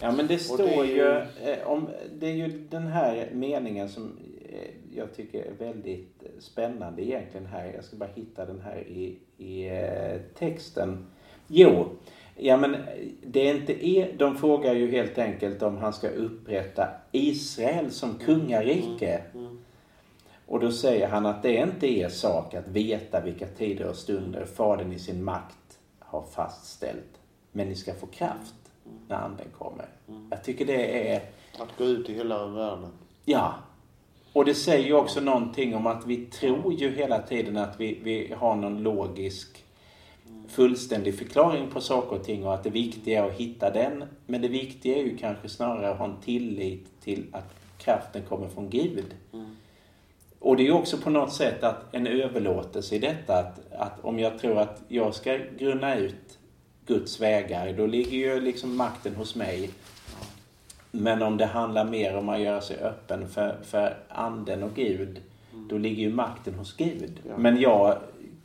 Ja, 0.00 0.12
men 0.12 0.26
det 0.26 0.38
står 0.38 0.58
det 0.58 0.74
är 0.74 0.84
ju... 0.84 0.94
ju- 0.94 1.50
eh, 1.50 1.66
om, 1.66 1.88
det 2.18 2.26
är 2.26 2.34
ju 2.34 2.48
den 2.70 2.86
här 2.86 3.28
meningen 3.32 3.88
som 3.88 4.18
eh, 4.48 4.96
jag 4.96 5.14
tycker 5.14 5.42
är 5.42 5.52
väldigt 5.52 6.22
spännande 6.38 7.02
egentligen 7.02 7.46
här. 7.46 7.72
Jag 7.74 7.84
ska 7.84 7.96
bara 7.96 8.10
hitta 8.14 8.44
den 8.44 8.60
här 8.60 8.78
i, 8.78 9.18
i 9.36 9.68
eh, 9.68 10.20
texten. 10.38 11.06
Jo, 11.46 11.88
ja 12.36 12.56
men 12.56 12.76
det 13.22 13.48
är 13.48 13.54
inte 13.54 13.86
er, 13.86 14.14
de 14.18 14.36
frågar 14.36 14.74
ju 14.74 14.90
helt 14.90 15.18
enkelt 15.18 15.62
om 15.62 15.76
han 15.76 15.92
ska 15.92 16.08
upprätta 16.08 16.88
Israel 17.12 17.90
som 17.90 18.18
kungarike. 18.18 19.22
Mm. 19.34 19.58
Och 20.46 20.60
då 20.60 20.72
säger 20.72 21.08
han 21.08 21.26
att 21.26 21.42
det 21.42 21.58
är 21.58 21.62
inte 21.62 21.86
er 21.86 22.08
sak 22.08 22.54
att 22.54 22.68
veta 22.68 23.20
vilka 23.20 23.46
tider 23.46 23.88
och 23.88 23.96
stunder 23.96 24.44
Fadern 24.44 24.92
i 24.92 24.98
sin 24.98 25.24
makt 25.24 25.63
har 26.14 26.26
fastställt. 26.26 27.20
Men 27.52 27.68
ni 27.68 27.74
ska 27.74 27.94
få 27.94 28.06
kraft 28.06 28.54
när 29.08 29.16
anden 29.16 29.46
kommer. 29.58 29.86
Jag 30.30 30.44
tycker 30.44 30.66
det 30.66 31.08
är, 31.12 31.22
Att 31.58 31.78
gå 31.78 31.84
ut 31.84 32.08
i 32.10 32.14
hela 32.14 32.46
världen. 32.46 32.90
ja. 33.24 33.54
Och 34.32 34.44
det 34.44 34.54
säger 34.54 34.86
ju 34.86 34.94
också 34.94 35.20
någonting 35.20 35.74
om 35.76 35.86
att 35.86 36.06
vi 36.06 36.16
tror 36.26 36.72
ju 36.72 36.90
hela 36.90 37.22
tiden 37.22 37.56
att 37.56 37.80
vi, 37.80 38.00
vi 38.02 38.34
har 38.34 38.56
någon 38.56 38.82
logisk 38.82 39.64
fullständig 40.48 41.18
förklaring 41.18 41.70
på 41.70 41.80
saker 41.80 42.16
och 42.16 42.24
ting 42.24 42.46
och 42.46 42.54
att 42.54 42.64
det 42.64 42.70
viktiga 42.70 43.24
är 43.24 43.28
att 43.28 43.34
hitta 43.34 43.70
den. 43.70 44.04
Men 44.26 44.42
det 44.42 44.48
viktiga 44.48 44.96
är 44.98 45.02
ju 45.02 45.16
kanske 45.16 45.48
snarare 45.48 45.90
att 45.90 45.98
ha 45.98 46.04
en 46.04 46.20
tillit 46.20 47.00
till 47.00 47.26
att 47.32 47.54
kraften 47.78 48.22
kommer 48.28 48.48
från 48.48 48.70
Gud. 48.70 49.14
Och 50.44 50.56
det 50.56 50.66
är 50.66 50.72
också 50.72 50.98
på 50.98 51.10
något 51.10 51.32
sätt 51.32 51.64
att 51.64 51.94
en 51.94 52.06
överlåtelse 52.06 52.94
i 52.94 52.98
detta 52.98 53.38
att, 53.38 53.72
att 53.72 54.04
om 54.04 54.18
jag 54.18 54.38
tror 54.38 54.58
att 54.58 54.82
jag 54.88 55.14
ska 55.14 55.38
grunna 55.58 55.96
ut 55.96 56.38
Guds 56.86 57.20
vägar, 57.20 57.72
då 57.72 57.86
ligger 57.86 58.18
ju 58.18 58.40
liksom 58.40 58.76
makten 58.76 59.14
hos 59.14 59.34
mig. 59.34 59.70
Men 60.90 61.22
om 61.22 61.36
det 61.36 61.46
handlar 61.46 61.84
mer 61.84 62.16
om 62.16 62.28
att 62.28 62.40
göra 62.40 62.60
sig 62.60 62.76
öppen 62.76 63.28
för, 63.28 63.56
för 63.62 63.96
anden 64.08 64.62
och 64.62 64.74
Gud, 64.74 65.20
då 65.68 65.78
ligger 65.78 66.02
ju 66.02 66.12
makten 66.12 66.54
hos 66.54 66.76
Gud. 66.76 67.20
Ja. 67.28 67.38
Men 67.38 67.60
jag 67.60 67.98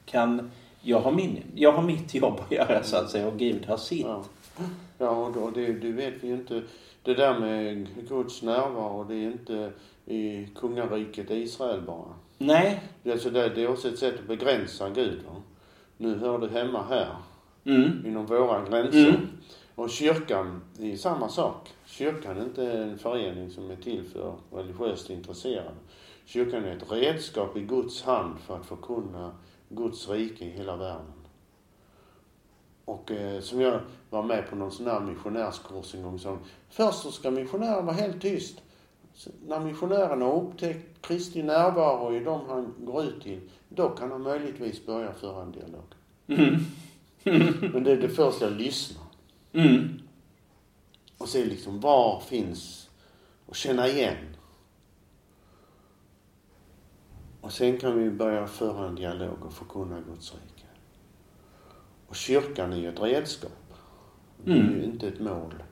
kan, 0.06 0.52
jag 0.82 1.00
har, 1.02 1.12
min, 1.12 1.44
jag 1.56 1.72
har 1.72 1.84
mitt 1.84 2.14
jobb 2.14 2.40
att 2.46 2.52
göra 2.52 2.84
så 2.84 2.98
att 2.98 3.10
säga 3.10 3.28
och 3.28 3.38
Gud 3.38 3.66
har 3.66 3.78
sitt. 3.78 4.06
Ja, 4.06 4.24
ja 4.98 5.10
och, 5.10 5.34
då, 5.34 5.50
det, 5.50 5.74
det 5.74 5.92
vet 5.92 6.14
vi 6.22 6.28
ju 6.28 6.34
inte. 6.34 6.62
Det 7.04 7.14
där 7.14 7.40
med 7.40 7.88
Guds 8.10 8.42
närvaro, 8.42 9.04
det 9.04 9.16
är 9.16 9.32
inte 9.32 9.72
i 10.10 10.50
kungariket 10.56 11.32
Israel 11.32 11.82
bara. 11.82 12.14
Nej. 12.38 12.84
Det, 13.04 13.10
är 13.10 13.14
alltså 13.14 13.30
det, 13.30 13.50
det 13.50 13.64
är 13.64 13.70
också 13.70 13.88
ett 13.88 14.00
sätt 14.00 14.20
att 14.20 14.28
begränsa 14.28 14.90
Gud. 14.90 15.24
Va? 15.26 15.36
Nu 15.98 16.18
hör 16.18 16.38
du 16.40 16.48
hemma 16.50 16.84
här, 16.90 17.16
Mm. 17.66 18.06
inom 18.06 18.26
våra 18.26 18.70
gränser. 18.70 19.10
Mm. 19.10 19.28
Och 19.76 19.90
kyrkan, 19.90 20.62
det 20.78 20.92
är 20.94 20.98
samma 20.98 21.30
sak. 21.30 21.70
Kyrkan 21.86 22.38
är 22.38 22.44
inte 22.44 22.72
en 22.72 22.98
förening 22.98 23.50
som 23.50 23.72
är 23.72 23.76
till 23.76 24.04
för 24.04 24.36
religiöst 24.52 25.10
intresserade. 25.10 25.76
Kyrkan 26.26 26.66
är 26.66 26.76
ett 26.78 26.92
redskap 26.92 27.58
i 27.58 27.62
Guds 27.62 28.04
hand 28.04 28.40
för 28.40 28.56
att 28.56 28.66
förkunna 28.66 29.32
Guds 29.70 30.10
rike 30.10 30.46
i 30.46 30.50
hela 30.50 30.76
världen. 30.76 31.14
Och 32.86 33.12
eh, 33.12 33.42
som 33.42 33.62
jag 33.62 33.80
var 34.10 34.24
med 34.24 34.50
på 34.50 34.56
någon 34.56 34.72
sån 34.72 34.88
här 34.88 35.00
missionärskurs 35.00 35.96
en 35.96 36.04
gång, 36.04 36.20
så 36.20 36.38
först 36.70 37.00
så 37.02 37.12
ska 37.12 37.32
missionären 37.32 37.86
vara 37.86 37.96
helt 37.96 38.22
tyst. 38.22 38.62
När 39.48 39.60
missionären 39.60 40.22
har 40.22 40.42
upptäckt 40.42 41.02
Kristi 41.02 41.44
närvaro 41.44 42.16
i 42.16 42.20
dem 42.20 42.42
han 42.48 42.74
går 42.78 43.04
ut 43.04 43.24
till, 43.24 43.50
då 43.70 43.90
kan 43.90 44.12
han 44.12 44.22
möjligtvis 44.22 44.86
börja 44.86 45.14
föra 45.14 45.42
en 45.42 45.52
dialog. 45.52 45.84
Mm. 46.28 46.56
Men 47.74 47.84
det 47.84 47.92
är 47.92 47.98
det 47.98 48.10
första 48.10 48.46
jag 48.46 48.54
lyssnar. 48.54 49.04
Mm. 49.54 50.00
Och 51.18 51.30
se 51.30 51.46
liksom 51.46 51.80
var 51.80 52.20
finns 52.20 52.90
och 53.46 53.56
känna 53.56 53.88
igen. 53.88 54.36
Och 57.42 57.52
sen 57.52 57.78
kan 57.78 58.00
vi 58.04 58.10
börja 58.10 58.48
föra 58.48 58.88
en 58.88 58.96
dialog 58.96 59.46
och 59.46 59.54
förkunna 59.54 60.02
Guds 60.02 60.34
rike. 60.34 60.68
Och 62.08 62.16
kyrkan 62.16 62.74
är 62.74 62.78
ju 62.78 62.90
ett 62.90 63.02
redskap. 63.02 63.52
Det 64.46 64.52
är 64.52 64.56
ju 64.56 64.62
Mm. 64.62 64.84
inte 64.84 65.08
ett 65.08 65.20
mål. 65.20 65.64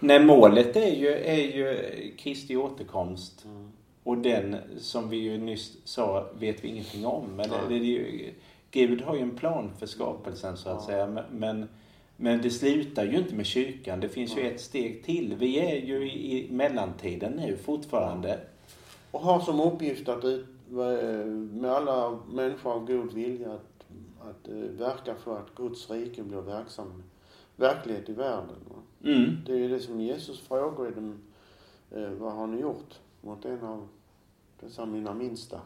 Nej, 0.00 0.24
målet 0.24 0.76
är 0.76 0.94
ju, 0.94 1.08
är 1.08 1.56
ju 1.56 1.76
Kristi 2.16 2.56
återkomst. 2.56 3.44
Mm. 3.44 3.72
Och 4.02 4.18
den 4.18 4.56
som 4.78 5.08
vi 5.08 5.16
ju 5.16 5.38
nyss 5.38 5.76
sa 5.84 6.26
vet 6.38 6.64
vi 6.64 6.68
ingenting 6.68 7.06
om. 7.06 7.24
Men 7.36 7.50
Nej. 7.50 7.58
det, 7.68 7.74
är 7.74 7.78
ju, 7.78 8.30
Gud 8.70 9.00
har 9.02 9.14
ju 9.16 9.22
en 9.22 9.36
plan 9.36 9.70
för 9.78 9.86
skapelsen 9.86 10.56
så 10.56 10.68
att 10.68 10.76
Ja. 10.80 10.86
säga. 10.86 11.24
Men- 11.30 11.68
Men, 12.18 12.42
det 12.42 12.50
slutar 12.50 13.04
ju 13.04 13.18
inte 13.18 13.34
med 13.34 13.46
kyrkan. 13.46 14.00
Det 14.00 14.08
finns 14.08 14.36
ju 14.36 14.42
Nej. 14.42 14.52
ett 14.54 14.60
steg 14.60 15.04
till. 15.04 15.34
Vi 15.38 15.58
är 15.58 15.76
ju 15.76 16.12
i, 16.12 16.48
mellantiden 16.50 17.32
nu 17.32 17.56
fortfarande. 17.56 18.40
Och 19.10 19.20
har 19.20 19.40
som 19.40 19.60
uppgift 19.60 20.08
att 20.08 20.24
ut, 20.24 20.46
med 21.52 21.70
alla 21.70 22.18
människor 22.32 22.72
av 22.72 22.86
god 22.86 23.12
vilja 23.12 23.52
att, 23.52 23.86
att 24.20 24.48
eh, 24.48 24.54
verka 24.54 25.14
för 25.14 25.38
att 25.38 25.54
Guds 25.54 25.90
rike 25.90 26.22
blir 26.22 26.40
verksam, 26.40 27.02
verklighet 27.56 28.08
i 28.08 28.12
världen. 28.12 28.56
va. 28.68 28.76
Mm. 29.04 29.36
Det 29.46 29.64
är 29.64 29.68
det 29.68 29.80
som 29.80 30.00
Jesus 30.00 30.40
frågar 30.40 30.90
dem. 30.90 31.18
Eh, 31.90 32.08
vad 32.08 32.32
har 32.32 32.46
ni 32.46 32.60
gjort 32.60 32.94
mot 33.20 33.44
en 33.44 33.64
av 33.64 33.88
dessa 34.60 34.86
mina 34.86 35.14
minsta? 35.14 35.60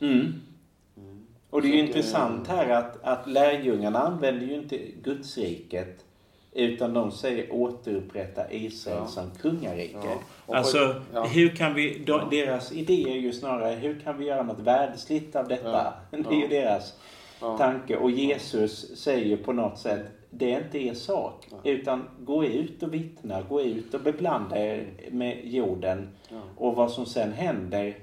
Mm. 0.00 0.32
Mm. 0.96 1.26
Och 1.50 1.62
det 1.62 1.68
är 1.68 1.72
ju 1.72 1.78
Så 1.78 1.86
intressant 1.86 2.48
eh, 2.48 2.54
här 2.54 2.68
att, 2.70 3.04
att 3.04 3.26
lärjungarna 3.26 3.98
använder 3.98 4.46
ju 4.46 4.54
inte 4.54 4.78
Gudsriket. 5.02 6.02
Utan 6.52 6.94
de 6.94 7.12
säger 7.12 7.52
återupprätta 7.52 8.52
Israel 8.52 8.96
Ja. 8.98 9.06
som 9.06 9.30
kungarike. 9.30 10.18
Ja. 10.46 10.56
Alltså, 10.56 11.02
ja. 11.12 11.24
hur 11.24 11.48
kan 11.56 11.74
vi, 11.74 11.98
de, 11.98 12.30
deras 12.30 12.72
idé 12.72 13.02
är 13.02 13.16
ju 13.16 13.32
snarare, 13.32 13.74
hur 13.74 14.00
kan 14.00 14.18
vi 14.18 14.24
göra 14.24 14.42
något 14.42 14.58
världsligt 14.58 15.36
av 15.36 15.48
detta? 15.48 15.70
Ja. 15.70 15.94
Det 16.18 16.28
är 16.36 16.40
ju 16.40 16.48
deras 16.48 16.94
Ja. 17.40 17.58
tanke. 17.58 17.96
Och 17.96 18.10
Jesus 18.10 18.98
säger 18.98 19.24
ju 19.26 19.36
på 19.36 19.52
något 19.52 19.78
sätt, 19.78 20.06
det 20.38 20.52
är 20.54 20.64
inte 20.64 20.78
er 20.78 20.94
sak. 20.94 21.46
Ja. 21.50 21.56
Utan 21.70 22.08
gå 22.20 22.44
ut 22.44 22.82
och 22.82 22.94
vittna, 22.94 23.42
gå 23.42 23.62
ut 23.62 23.94
och 23.94 24.00
beblanda 24.00 24.58
er 24.58 24.86
med 25.10 25.40
jorden. 25.44 26.08
Ja. 26.28 26.40
Och 26.56 26.74
vad 26.76 26.90
som 26.90 27.06
sen 27.06 27.32
händer, 27.32 27.98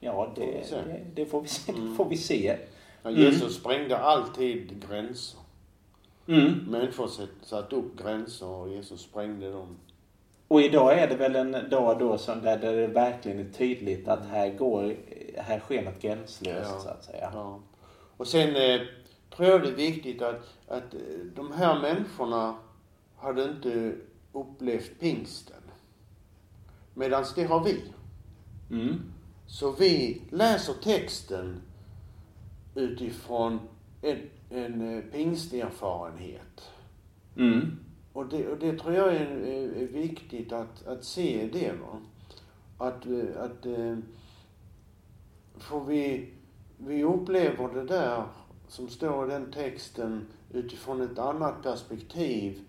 ja 0.00 0.32
det, 0.36 0.70
det, 0.70 1.00
det, 1.14 1.26
får, 1.26 1.40
vi 1.42 1.48
se, 1.48 1.72
Mm. 1.72 1.94
får 1.96 2.04
vi 2.08 2.16
se. 2.16 2.56
Ja, 3.02 3.10
Mm. 3.10 3.22
Jesus 3.22 3.54
sprängde 3.56 3.98
alltid 3.98 4.84
gränser. 4.88 5.40
Mm. 6.28 6.52
Människor 6.68 7.06
satt- 7.06 7.28
satte 7.42 7.76
upp 7.76 8.02
gränser 8.02 8.46
och 8.46 8.68
Jesus 8.68 9.00
sprängde 9.00 9.50
dem. 9.52 9.76
Och 10.48 10.60
idag 10.62 10.98
är 10.98 11.08
det 11.08 11.16
väl 11.16 11.36
en 11.36 11.56
dag 11.70 11.98
då 11.98 12.18
som 12.18 12.40
där, 12.42 12.58
där 12.58 12.76
det 12.76 12.86
verkligen 12.86 13.38
är 13.40 13.52
tydligt 13.52 14.08
att 14.08 14.26
här 14.26 14.50
går, 14.50 14.94
här 15.36 15.58
sker 15.60 15.82
något 15.82 16.02
gränslöst 16.02 16.70
Ja. 16.74 16.80
så 16.80 16.88
att 16.88 17.04
säga. 17.04 17.30
Ja. 17.34 17.60
Och 18.16 18.26
sen 18.26 18.56
eh, 18.56 18.80
tror 19.36 19.48
jag 19.48 19.62
det 19.62 19.68
är 19.68 19.76
viktigt 19.76 20.22
att, 20.22 20.48
att 20.68 20.94
eh, 20.94 21.00
de 21.34 21.52
här 21.52 21.80
människorna 21.80 22.56
hade 23.16 23.44
inte 23.44 23.94
upplevt 24.32 25.00
pingsten. 25.00 25.62
Medan 26.94 27.24
det 27.34 27.44
har 27.44 27.64
vi. 27.64 27.82
Mm. 28.70 29.00
Så 29.46 29.72
vi 29.72 30.22
läser 30.30 30.72
texten 30.72 31.60
utifrån 32.74 33.58
en, 34.02 34.18
en 34.50 34.96
eh, 34.96 35.04
pingsterfarenhet. 35.04 36.70
Mm. 37.36 37.78
Och 38.12 38.28
det, 38.28 38.48
och 38.48 38.58
det 38.58 38.78
tror 38.78 38.94
jag 38.94 39.16
är, 39.16 39.30
är, 39.76 39.86
viktigt 39.86 40.52
att, 40.52 40.86
att 40.86 41.04
se 41.04 41.48
det. 41.52 41.72
Va? 41.72 42.00
Att, 42.86 43.06
eh, 43.06 43.42
att 43.42 43.66
får 45.58 45.84
vi, 45.84 46.32
vi 46.78 47.04
upplever 47.04 47.74
det 47.74 47.84
där 47.84 48.24
som 48.70 48.88
står 48.88 49.26
i 49.28 49.32
den 49.32 49.52
texten 49.52 50.26
utifrån 50.52 51.00
ett 51.00 51.18
annat 51.18 51.62
perspektiv 51.62 52.60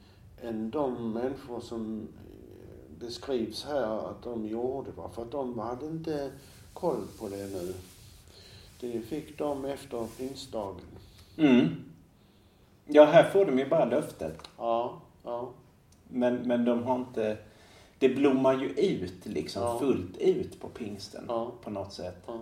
än 0.42 0.70
de 0.70 1.12
människor 1.14 1.62
som 1.62 2.00
eh, 2.00 3.00
beskrivs 3.00 3.66
här 3.66 4.10
att 4.10 4.24
de 4.24 4.46
gjorde. 4.48 4.92
Va? 4.92 5.10
För 5.16 5.22
att 5.22 5.32
de 5.32 5.60
hade 5.60 5.86
inte 5.86 6.32
koll 6.74 7.08
på 7.20 7.30
det 7.30 7.48
nu. 7.48 7.74
Det 8.80 9.02
fick 9.02 9.38
de 9.38 9.66
efter 9.66 10.08
pingstdagen. 10.18 10.82
Mm. 11.38 11.68
Ja, 12.86 13.06
här 13.06 13.30
får 13.30 13.46
de 13.46 13.60
ju 13.60 13.70
bara 13.70 13.86
löftet. 13.86 14.38
Ja, 14.58 15.02
ja. 15.24 15.50
Men, 16.08 16.36
men 16.36 16.66
de 16.66 16.84
har 16.84 16.96
inte... 16.96 17.38
Det 18.00 18.10
blommar 18.10 18.54
ju 18.54 18.68
ut 18.70 19.26
liksom 19.26 19.62
Ja. 19.64 19.80
fullt 19.80 20.18
ut 20.18 20.60
på 20.62 20.68
pingsten 20.70 21.26
Ja. 21.28 21.52
på 21.64 21.70
något 21.70 21.94
sätt. 21.94 22.24
Ja. 22.28 22.40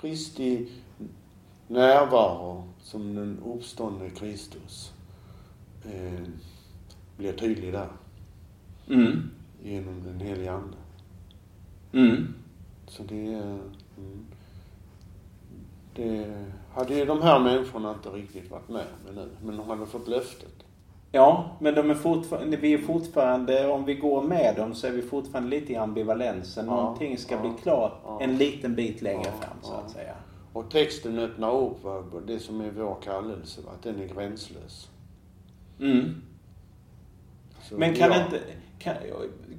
Kristi 0.00 0.68
närvaro 1.68 2.64
som 2.80 3.14
den 3.14 3.42
uppståndne 3.46 4.10
Kristus. 4.10 4.92
Eh, 5.84 6.20
blir 7.16 7.32
tydlig 7.32 7.72
där. 7.72 7.88
Mm. 8.88 9.30
Genom 9.62 10.02
den 10.04 10.20
helige 10.20 10.52
Ande. 10.52 10.76
Mm. 11.92 12.34
Så 12.86 13.02
det 13.02 13.34
är... 13.34 13.58
Mm, 13.98 14.26
det 15.94 16.44
hade 16.74 16.94
ju 16.94 17.04
de 17.04 17.22
här 17.22 17.40
människorna 17.40 17.90
inte 17.90 18.08
riktigt 18.08 18.50
varit 18.50 18.68
med 18.68 18.84
med 19.04 19.14
nu. 19.14 19.28
Men 19.42 19.56
de 19.56 19.68
hade 19.68 19.86
fått 19.86 20.08
löftet. 20.08 20.64
Ja, 21.12 21.50
men 21.60 21.74
de 21.74 21.90
är 21.90 21.94
fortfarande, 21.94 22.56
vi 22.56 22.74
är 22.74 22.78
fortfarande, 22.78 23.68
om 23.68 23.84
vi 23.84 23.94
går 23.94 24.22
med 24.22 24.56
dem 24.56 24.74
så 24.74 24.86
är 24.86 24.90
vi 24.90 25.02
fortfarande 25.02 25.50
lite 25.50 25.72
i 25.72 25.76
ambivalensen. 25.76 26.66
Någonting 26.66 27.18
ska 27.18 27.34
ja, 27.34 27.40
bli 27.40 27.50
klart 27.62 27.92
ja. 28.04 28.20
en 28.20 28.36
liten 28.36 28.74
bit 28.74 29.02
längre 29.02 29.24
Ja, 29.24 29.46
fram 29.46 29.56
så 29.62 29.72
att 29.72 29.90
säga. 29.90 30.14
Och 30.56 30.70
texten 30.70 31.18
öppnar 31.18 31.60
upp 31.60 31.76
det 32.26 32.40
som 32.40 32.60
är 32.60 32.70
vår 32.70 32.96
kallelse, 33.02 33.60
att 33.74 33.82
den 33.82 34.00
är 34.00 34.06
gränslös. 34.06 34.88
Mm. 35.80 36.22
Men 37.70 37.94
kan, 37.94 38.10
ja, 38.10 38.24
inte, 38.24 38.40
kan, 38.78 38.94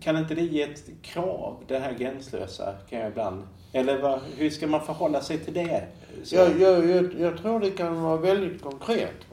kan 0.01 0.17
inte 0.17 0.35
det 0.35 0.41
ge 0.41 0.61
ett 0.61 0.89
krav, 1.01 1.63
det 1.67 1.79
här 1.79 1.93
gränslösa, 1.93 2.75
kan 2.89 2.99
jag 2.99 3.11
ibland? 3.11 3.43
Eller 3.73 4.01
vad, 4.01 4.21
hur 4.37 4.49
ska 4.49 4.67
man 4.67 4.85
förhålla 4.85 5.21
sig 5.21 5.37
till 5.39 5.53
det? 5.53 5.87
Så, 6.23 6.35
Jag, 6.35 6.59
jag, 6.59 6.89
jag, 6.89 7.13
jag 7.19 7.37
tror 7.37 7.59
det 7.59 7.71
kan 7.71 8.01
vara 8.01 8.17
väldigt 8.17 8.61
konkret. 8.61 9.25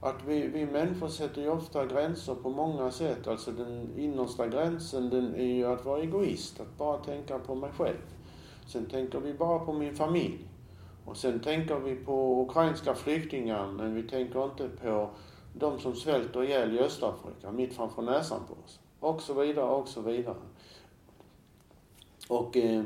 Att 0.00 0.24
vi, 0.26 0.46
vi 0.46 0.66
människor 0.66 1.08
sätter 1.08 1.42
ju 1.42 1.48
ofta 1.48 1.86
gränser 1.86 2.34
på 2.34 2.50
många 2.50 2.90
sätt. 2.90 3.26
Alltså 3.26 3.50
den 3.50 3.88
innersta 3.98 4.46
gränsen 4.46 5.10
den 5.10 5.34
är 5.34 5.54
ju 5.54 5.66
att 5.66 5.84
vara 5.84 6.00
egoist, 6.00 6.60
att 6.60 6.78
bara 6.78 6.98
tänka 6.98 7.38
på 7.38 7.54
mig 7.54 7.70
själv. 7.76 7.96
Sen 8.66 8.86
tänker 8.86 9.18
vi 9.20 9.34
bara 9.34 9.58
på 9.58 9.72
min 9.72 9.96
familj. 9.96 10.38
Och 11.06 11.16
sen 11.16 11.40
tänker 11.40 11.76
vi 11.76 11.94
på 11.94 12.46
ukrainska 12.48 12.94
flyktingar, 12.94 13.72
men 13.72 13.94
vi 13.94 14.02
tänker 14.02 14.44
inte 14.44 14.68
på 14.68 15.10
de 15.54 15.80
som 15.80 15.94
svälter 15.96 16.44
ihjäl 16.44 16.76
i 16.76 16.78
Östafrika, 16.78 17.52
mitt 17.52 17.74
framför 17.74 18.02
näsan 18.02 18.40
på 18.48 18.54
oss. 18.64 18.80
Och 19.00 19.22
så 19.22 19.34
vidare, 19.34 19.70
och 19.70 19.88
så 19.88 20.00
vidare. 20.00 20.36
Och 22.28 22.56
eh, 22.56 22.84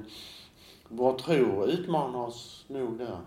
vår 0.88 1.18
tro 1.18 1.66
utmanar 1.66 2.26
oss 2.26 2.64
nog 2.68 2.98
där. 2.98 3.18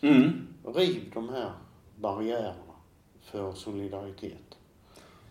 mm. 0.00 0.46
Riv 0.64 1.10
de 1.14 1.28
här 1.28 1.52
barriärerna 1.96 2.74
för 3.20 3.52
solidaritet 3.52 4.58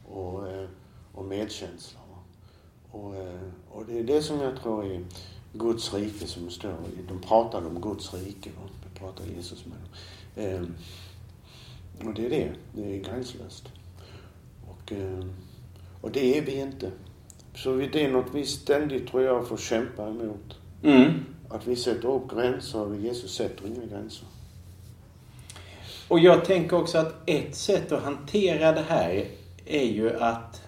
och, 0.09 0.47
eh, 0.47 0.69
och 1.13 1.25
medkänsla. 1.25 1.99
Och, 2.91 3.15
eh, 3.15 3.49
och 3.71 3.85
det 3.85 3.99
är 3.99 4.03
det 4.03 4.21
som 4.21 4.39
jag 4.39 4.61
tror 4.61 4.85
är 4.85 5.05
Guds 5.53 5.93
rike 5.93 6.27
som 6.27 6.49
står 6.49 6.71
i. 6.71 7.01
De 7.07 7.21
pratade 7.21 7.67
om 7.67 7.81
Guds 7.81 8.13
rike. 8.13 8.49
Va? 8.49 8.69
Pratar 8.99 9.25
Jesus 9.35 9.65
med 9.65 9.77
dem. 9.77 10.45
Eh, 10.45 12.07
och 12.07 12.13
det 12.13 12.25
är 12.25 12.29
det. 12.29 12.51
Det 12.75 12.95
är 12.95 13.03
gränslöst. 13.03 13.63
Och, 14.69 14.91
eh, 14.91 15.25
och 16.01 16.11
det 16.11 16.37
är 16.37 16.41
vi 16.41 16.59
inte. 16.59 16.91
Så 17.55 17.75
det 17.75 18.05
är 18.05 18.11
något 18.11 18.33
vi 18.33 18.45
ständigt, 18.45 19.07
tror 19.07 19.23
jag, 19.23 19.47
får 19.47 19.57
kämpa 19.57 20.07
emot. 20.09 20.55
Mm. 20.83 21.25
Att 21.49 21.67
vi 21.67 21.75
sätter 21.75 22.07
upp 22.07 22.31
gränser 22.31 22.79
och 22.81 22.95
Jesus 22.95 23.35
sätter 23.35 23.67
inga 23.67 23.85
gränser. 23.85 24.27
Och 26.07 26.19
jag 26.19 26.45
tänker 26.45 26.77
också 26.77 26.97
att 26.97 27.15
ett 27.25 27.55
sätt 27.55 27.91
att 27.91 28.03
hantera 28.03 28.71
det 28.71 28.85
här 28.89 29.25
är 29.65 29.85
ju 29.85 30.15
att 30.19 30.61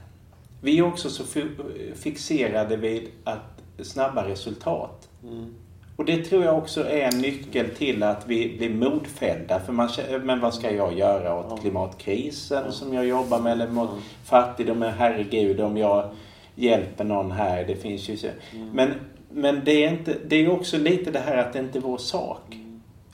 vi 0.62 0.78
är 0.78 0.84
också 0.84 1.10
så 1.10 1.24
fi- 1.24 1.94
fixerade 1.96 2.78
vid 2.78 3.10
att 3.24 3.62
snabba 3.82 4.28
resultat. 4.28 5.10
Mm. 5.24 5.56
Och 6.02 6.08
det 6.08 6.26
tror 6.26 6.44
jag 6.44 6.58
också 6.58 6.90
är 6.90 7.10
en 7.14 7.22
nyckel 7.22 7.70
till 7.70 8.04
att 8.04 8.28
vi 8.28 8.58
blir 8.58 8.70
modfällda. 8.70 9.60
För 9.60 9.74
man 9.74 9.90
men 10.24 10.40
vad 10.40 10.54
ska 10.54 10.72
jag 10.72 10.98
göra 10.98 11.40
åt 11.40 11.62
klimatkrisen 11.62 12.72
som 12.72 12.94
jag 12.94 13.06
jobbar 13.06 13.40
med? 13.40 13.52
Eller 13.52 13.68
mot 13.68 13.90
fattigdomen? 14.24 14.94
Herregud, 14.98 15.60
om 15.60 15.78
jag 15.78 16.10
hjälper 16.56 17.04
någon 17.04 17.32
här. 17.32 17.64
Det 17.64 17.76
finns 17.76 18.10
ju 18.10 18.18
så. 18.18 18.28
Men, 18.74 18.90
men 19.30 19.62
det, 19.66 19.86
är 19.86 19.92
inte, 19.92 20.18
det 20.28 20.36
är 20.36 20.50
också 20.50 20.78
lite 20.78 21.12
det 21.12 21.20
här 21.20 21.38
att 21.38 21.54
det 21.54 21.60
inte 21.60 21.80
är 21.80 21.82
vår 21.82 21.98
sak. 21.98 22.58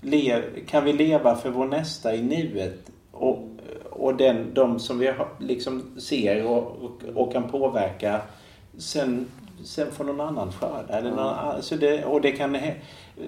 Le, 0.02 0.42
kan 0.68 0.86
vi 0.86 0.94
leva 0.94 1.36
för 1.36 1.50
vår 1.50 1.66
nästa 1.66 2.16
i 2.16 2.22
nuet? 2.22 2.92
Och, 3.12 3.48
och 3.90 4.18
den, 4.18 4.54
de 4.54 4.80
som 4.80 5.00
vi 5.00 5.14
liksom 5.40 6.00
ser 6.00 6.46
och, 6.46 6.78
och, 6.82 7.04
och 7.16 7.34
kan 7.34 7.50
påverka. 7.50 8.22
Sen, 8.78 9.28
sen 9.64 9.92
får 9.92 10.04
någon 10.04 10.22
annan 10.22 10.52
skörda. 10.52 10.94
Eller 10.98 11.10
någon, 11.10 11.20
annan- 11.20 11.62
så 11.64 11.76
det, 11.76 12.06
och 12.06 12.22
det 12.22 12.32
kan, 12.32 12.58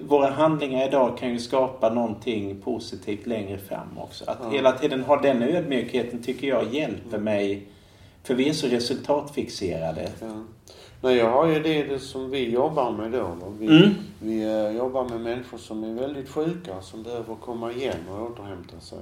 våra 0.08 0.30
handlingar 0.30 0.88
idag 0.88 1.18
kan 1.18 1.30
ju 1.30 1.38
skapa 1.38 1.90
någonting 1.90 2.60
positivt 2.60 3.26
längre 3.26 3.58
fram 3.58 3.98
också. 3.98 4.24
Att 4.30 4.38
Ja. 4.42 4.50
hela 4.50 4.72
tiden 4.72 5.04
ha 5.04 5.16
den 5.20 5.42
ödmjukheten 5.42 6.22
tycker 6.22 6.48
jag 6.48 6.74
hjälper 6.74 7.18
mig. 7.18 7.66
För 8.22 8.34
vi 8.34 8.48
är 8.48 8.52
så 8.52 8.66
resultatfixerade. 8.66 10.08
Ja. 10.20 10.26
Nej, 11.02 11.16
jag 11.16 11.30
har 11.30 11.46
ju 11.46 11.60
det, 11.62 11.82
det 11.82 11.98
som 11.98 12.30
vi 12.30 12.50
jobbar 12.50 12.90
med 12.92 13.12
då. 13.12 13.30
Vi, 13.58 13.66
Mm. 13.66 13.90
vi 14.18 14.42
eh, 14.42 14.76
jobbar 14.76 15.08
med 15.08 15.20
människor 15.20 15.58
som 15.58 15.84
är 15.84 15.94
väldigt 15.94 16.28
sjuka, 16.28 16.80
som 16.82 17.02
behöver 17.02 17.34
komma 17.34 17.72
igen 17.72 17.96
och 18.10 18.30
återhämta 18.30 18.80
sig. 18.80 18.98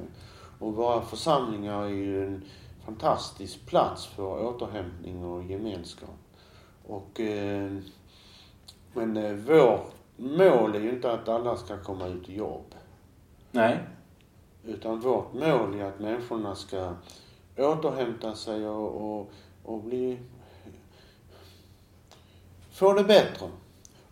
Och 0.58 0.74
våra 0.74 1.00
församlingar 1.02 1.84
är 1.84 1.88
ju 1.88 2.26
en 2.26 2.42
fantastisk 2.84 3.66
plats 3.66 4.06
för 4.06 4.46
återhämtning 4.46 5.24
och 5.24 5.44
gemenskap. 5.44 6.08
Och, 6.88 7.20
eh, 7.20 7.72
men 8.94 9.16
eh, 9.16 9.32
vårt 9.32 9.92
mål 10.16 10.74
är 10.74 10.80
ju 10.80 10.90
inte 10.90 11.12
att 11.12 11.28
alla 11.28 11.56
ska 11.56 11.82
komma 11.82 12.06
ut 12.06 12.28
i 12.28 12.36
jobb. 12.36 12.74
Nej. 13.50 13.78
Utan 14.64 15.00
vårt 15.00 15.32
mål 15.32 15.80
är 15.80 15.84
att 15.84 16.00
människorna 16.00 16.54
ska 16.54 16.94
återhämta 17.56 18.34
sig 18.34 18.68
och, 18.68 19.18
och, 19.20 19.30
och 19.64 19.82
bli... 19.82 20.18
Få 22.70 22.92
det 22.92 23.04
bättre. 23.04 23.48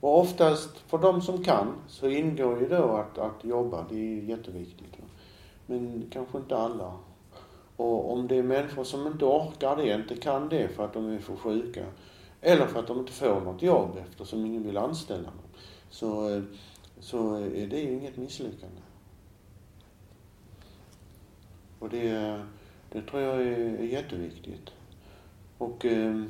Och 0.00 0.20
oftast, 0.20 0.78
för 0.78 0.98
de 0.98 1.22
som 1.22 1.44
kan, 1.44 1.74
så 1.88 2.08
ingår 2.08 2.60
ju 2.60 2.68
då 2.68 2.96
att, 2.96 3.18
att 3.18 3.44
jobba. 3.44 3.86
Det 3.88 3.94
är 3.94 4.22
jätteviktigt. 4.22 4.96
Men 5.66 6.10
kanske 6.12 6.38
inte 6.38 6.56
alla. 6.56 6.92
Och 7.76 8.12
om 8.12 8.28
det 8.28 8.36
är 8.36 8.42
människor 8.42 8.84
som 8.84 9.06
inte 9.06 9.24
orkar 9.24 9.76
det, 9.76 9.94
inte 9.94 10.16
kan 10.16 10.48
det 10.48 10.68
för 10.68 10.84
att 10.84 10.92
de 10.92 11.10
är 11.10 11.18
för 11.18 11.36
sjuka. 11.36 11.84
Eller 12.46 12.66
för 12.66 12.80
att 12.80 12.86
de 12.86 12.98
inte 12.98 13.12
får 13.12 13.40
något 13.40 13.62
jobb 13.62 13.98
eftersom 14.08 14.46
ingen 14.46 14.66
vill 14.66 14.76
anställa 14.76 15.22
dem. 15.22 15.48
Så, 15.90 16.34
eh, 16.34 16.42
så 17.00 17.34
är 17.34 17.66
det 17.66 17.80
ju 17.80 17.92
inget 17.92 18.16
misslyckande. 18.16 18.80
Och 21.78 21.88
det, 21.88 22.40
det 22.92 23.02
tror 23.02 23.22
jag 23.22 23.42
är, 23.42 23.78
är 23.78 23.84
jätteviktigt. 23.84 24.70
Och... 25.58 25.84
Eh, 25.84 26.22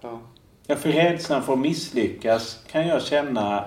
ja. 0.00 0.20
Ja, 0.66 0.76
för 0.76 0.92
rädslan 0.92 1.42
för 1.42 1.52
att 1.52 1.58
misslyckas 1.58 2.64
kan 2.66 2.88
jag 2.88 3.02
känna 3.02 3.64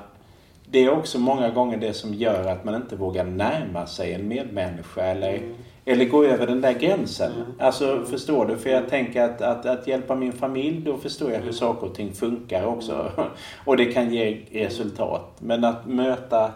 det 0.65 0.79
är 0.79 0.89
också 0.89 1.19
många 1.19 1.49
gånger 1.49 1.77
det 1.77 1.93
som 1.93 2.13
gör 2.13 2.45
att 2.45 2.63
man 2.63 2.75
inte 2.75 2.95
vågar 2.95 3.25
närma 3.25 3.87
sig 3.87 4.13
en 4.13 4.27
medmänniska 4.27 5.03
eller, 5.03 5.37
Mm. 5.37 5.55
Eller 5.85 6.05
gå 6.05 6.25
över 6.25 6.47
den 6.47 6.61
där 6.61 6.73
gränsen. 6.73 7.31
Mm. 7.31 7.47
Alltså 7.59 8.05
förstår 8.05 8.45
du? 8.45 8.57
För 8.57 8.69
jag 8.69 8.89
tänker 8.89 9.21
att, 9.23 9.41
att, 9.41 9.65
att 9.65 9.87
hjälpa 9.87 10.15
min 10.15 10.33
familj, 10.33 10.81
då 10.85 10.97
förstår 10.97 11.27
jag 11.31 11.37
hur 11.37 11.43
Mm. 11.43 11.53
saker 11.53 11.87
och 11.87 11.95
ting 11.95 12.13
funkar 12.13 12.65
också. 12.65 13.11
Och 13.65 13.77
det 13.77 13.85
kan 13.85 14.13
ge 14.13 14.37
resultat. 14.51 15.31
Men 15.39 15.63
att 15.63 15.87
möta 15.87 16.51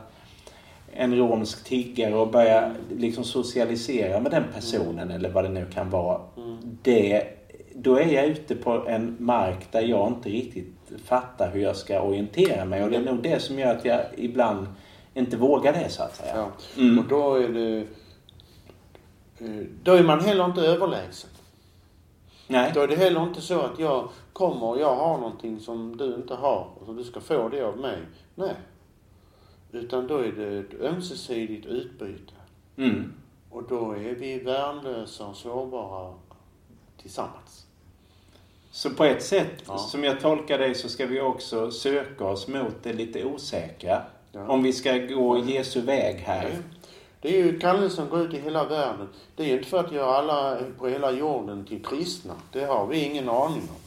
en 0.94 1.18
romsk 1.18 1.64
tiggare 1.64 2.16
och 2.16 2.28
börja 2.28 2.72
liksom 2.98 3.24
socialisera 3.24 4.20
med 4.20 4.32
den 4.32 4.44
personen 4.54 5.12
eller 5.12 5.30
vad 5.30 5.44
det 5.44 5.50
nu 5.50 5.66
kan 5.74 5.90
vara. 5.90 6.22
Mm. 6.38 6.58
Det, 6.84 7.24
då 7.76 7.96
är 7.96 8.06
jag 8.06 8.26
ute 8.26 8.56
på 8.56 8.84
en 8.88 9.16
mark 9.20 9.72
där 9.72 9.82
jag 9.82 10.08
inte 10.08 10.30
riktigt 10.30 10.74
fattar 11.06 11.52
hur 11.52 11.62
jag 11.62 11.76
ska 11.76 12.02
orientera 12.02 12.66
mig. 12.66 12.84
Och 12.84 12.90
det 12.90 12.96
är 12.98 13.02
nog 13.02 13.24
det 13.24 13.42
som 13.42 13.60
gör 13.60 13.72
att 13.76 13.86
jag 13.86 14.02
ibland 14.18 14.68
inte 15.14 15.38
vågar 15.38 15.74
det 15.74 15.90
så 15.90 16.04
att 16.04 16.16
säga. 16.16 16.34
ja. 16.36 16.48
Mm. 16.82 17.00
Och 17.00 17.06
då 17.10 17.36
är 17.36 17.48
det... 17.50 17.84
eh, 19.40 19.48
Då 19.84 19.94
är 19.94 20.04
man 20.04 20.20
heller 20.20 20.46
inte 20.46 20.62
överlägsen. 20.62 21.30
Nej. 22.48 22.72
Då 22.74 22.82
är 22.82 22.88
det 22.88 22.96
heller 22.96 23.24
inte 23.24 23.42
så 23.42 23.60
att 23.62 23.80
jag 23.80 24.10
kommer 24.34 24.66
och 24.66 24.80
jag 24.80 24.96
har 24.96 25.18
någonting 25.18 25.60
som 25.60 25.98
du 25.98 26.16
inte 26.16 26.36
har 26.36 26.68
och 26.80 26.86
så 26.86 26.94
du 26.94 27.04
ska 27.04 27.20
få 27.20 27.50
det 27.50 27.62
av 27.62 27.78
mig. 27.78 27.98
Nej. 28.36 28.54
Utan 29.72 30.08
då 30.08 30.18
är 30.18 30.32
det 30.32 30.58
ett 30.58 30.82
ömsesidigt 30.82 31.66
utbyte. 31.66 32.34
Mm. 32.78 33.14
Och 33.50 33.64
då 33.70 33.92
är 33.92 34.16
vi 34.16 34.40
värnlösa 34.40 35.26
och 35.28 35.36
sårbara 35.36 36.14
tillsammans. 37.02 37.66
Så 38.72 38.90
på 38.90 39.04
ett 39.04 39.24
sätt, 39.24 39.64
Ja. 39.68 39.78
som 39.78 40.04
jag 40.04 40.20
tolkar 40.20 40.58
dig, 40.58 40.76
så 40.76 40.90
ska 40.90 41.06
vi 41.06 41.22
också 41.22 41.72
söka 41.72 42.26
oss 42.26 42.48
mot 42.48 42.84
det 42.84 42.94
lite 42.94 43.26
osäkra. 43.26 44.02
Ja. 44.32 44.48
Om 44.48 44.64
vi 44.64 44.74
ska 44.74 44.98
gå 44.98 45.40
Jesu 45.40 45.82
väg 45.82 46.16
här. 46.16 46.44
Nej. 46.44 46.58
Det 47.26 47.40
är 47.42 47.46
ju 47.46 47.60
kallelsen 47.60 48.04
att 48.04 48.12
gå 48.12 48.20
ut 48.20 48.34
i 48.34 48.40
hela 48.40 48.66
världen. 48.66 49.08
Det 49.36 49.44
är 49.44 49.48
ju 49.48 49.58
inte 49.58 49.70
för 49.70 49.80
att 49.80 49.92
göra 49.92 50.16
alla 50.16 50.60
på 50.78 50.88
hela 50.88 51.12
jorden 51.12 51.66
till 51.66 51.86
kristna. 51.86 52.34
Det 52.52 52.66
har 52.66 52.88
vi 52.88 53.04
ingen 53.04 53.30
aning 53.30 53.62
om. 53.62 53.82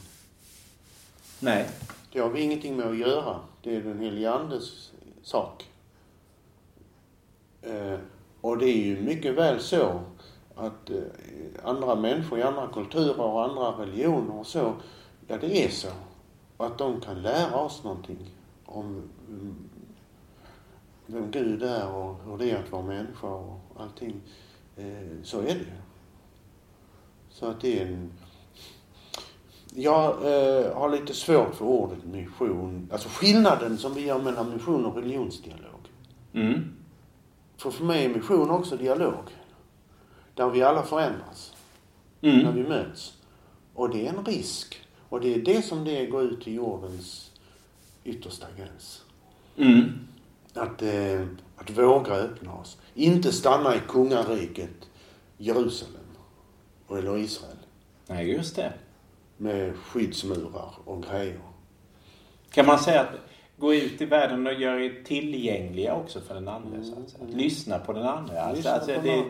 Nej. 1.39 1.69
Det 2.11 2.19
har 2.19 2.29
vi 2.29 2.41
ingenting 2.41 2.77
med 2.77 2.87
att 2.87 2.97
göra. 2.97 3.39
Det 3.63 3.75
är 3.75 3.81
den 3.81 3.99
helige 3.99 4.31
Andes 4.31 4.91
sak. 5.23 5.69
Eh, 7.61 7.99
och 8.41 8.57
det 8.57 8.65
är 8.65 8.85
ju 8.85 9.01
mycket 9.01 9.35
väl 9.35 9.59
så 9.59 10.01
att 10.55 10.89
eh, 10.89 10.97
andra 11.63 11.95
människor 11.95 12.39
i 12.39 12.43
andra 12.43 12.67
kulturer 12.67 13.21
och 13.21 13.43
andra 13.43 13.83
religioner 13.83 14.39
och 14.39 14.47
så, 14.47 14.73
ja 15.27 15.37
det 15.37 15.65
är 15.65 15.69
så. 15.69 15.89
Och 16.57 16.65
att 16.65 16.77
de 16.77 17.01
kan 17.01 17.21
lära 17.21 17.55
oss 17.55 17.83
någonting 17.83 18.31
om 18.65 18.85
mm, 19.27 19.68
vem 21.11 21.31
Gud 21.31 21.63
är 21.63 21.87
och 21.87 22.15
hur 22.25 22.37
det 22.37 22.51
är 22.51 22.63
att 22.63 22.71
vara 22.71 22.83
människa 22.83 23.27
och 23.27 23.59
allting. 23.77 24.21
Eh, 24.77 25.23
så 25.23 25.39
är 25.39 25.43
det 25.45 25.53
ju. 25.53 25.79
Så 27.29 27.45
att 27.45 27.61
det 27.61 27.79
är 27.79 27.85
en... 27.85 28.11
Jag 29.73 30.05
eh, 30.05 30.73
har 30.73 30.89
lite 30.89 31.13
svårt 31.13 31.55
för 31.55 31.65
ordet 31.65 32.05
mission. 32.05 32.89
Alltså 32.91 33.09
skillnaden 33.09 33.77
som 33.77 33.93
vi 33.93 34.05
gör 34.05 34.21
mellan 34.21 34.53
mission 34.53 34.85
och 34.85 34.95
religionsdialog. 34.95 35.79
Mm. 36.33 36.75
För 37.57 37.71
för 37.71 37.83
mig 37.83 38.05
är 38.05 38.09
mission 38.09 38.49
också 38.49 38.77
dialog. 38.77 39.23
Där 40.35 40.49
vi 40.49 40.63
alla 40.63 40.83
förändras. 40.83 41.53
Mm. 42.21 42.39
När 42.39 42.51
vi 42.51 42.63
möts. 42.63 43.17
Och 43.73 43.89
det 43.89 44.07
är 44.07 44.13
en 44.13 44.25
risk. 44.25 44.87
Och 45.09 45.21
det 45.21 45.35
är 45.35 45.41
det 45.41 45.61
som 45.61 45.83
det 45.83 46.05
går 46.05 46.23
ut 46.23 46.41
till 46.41 46.53
jordens 46.53 47.31
yttersta 48.03 48.47
gräns. 48.57 49.03
Mm. 49.57 50.08
Att, 50.59 50.81
eh, 50.81 51.25
att 51.57 51.69
våga 51.69 52.13
öppna 52.13 52.53
oss. 52.53 52.77
Inte 52.93 53.31
stanna 53.31 53.75
i 53.75 53.79
kungariket 53.87 54.89
Jerusalem 55.37 55.95
eller 56.89 57.17
Israel 57.17 57.57
Nej, 58.07 58.31
just 58.31 58.55
det. 58.55 58.73
med 59.37 59.75
skyddsmurar 59.75 60.73
och 60.85 61.03
grejer. 61.03 61.39
Kan 62.51 62.65
man 62.65 62.79
säga 62.79 63.01
att 63.01 63.15
gå 63.57 63.73
ut 63.73 64.01
i 64.01 64.05
världen 64.05 64.47
och 64.47 64.53
göra 64.53 64.83
er 64.83 65.03
tillgängliga 65.05 65.95
också 65.95 66.21
för 66.21 66.33
den 66.33 66.47
andra? 66.47 66.83
Så 66.83 66.93
att. 66.93 67.21
Att 67.21 67.29
lyssna 67.29 67.79
på 67.79 67.93
den 67.93 68.03
andra. 68.07 68.41
Alltså, 68.41 68.55
Lyssna 68.55 68.71
alltså, 68.71 68.95
på 68.95 69.01
det, 69.01 69.15
den 69.15 69.27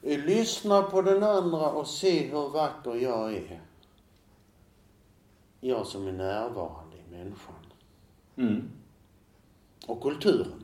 det, 0.00 0.16
Lyssna 0.16 0.82
på 0.82 1.02
den 1.02 1.22
andra 1.22 1.70
och 1.70 1.86
se 1.86 2.26
hur 2.26 2.48
vacker 2.48 2.94
jag 2.94 3.32
är. 3.32 3.60
Jag 5.60 5.86
som 5.86 6.08
är 6.08 6.12
närvarande 6.12 6.96
i 6.96 7.10
människan. 7.10 7.54
mm. 8.36 8.70
Och 9.86 10.02
kulturen. 10.02 10.62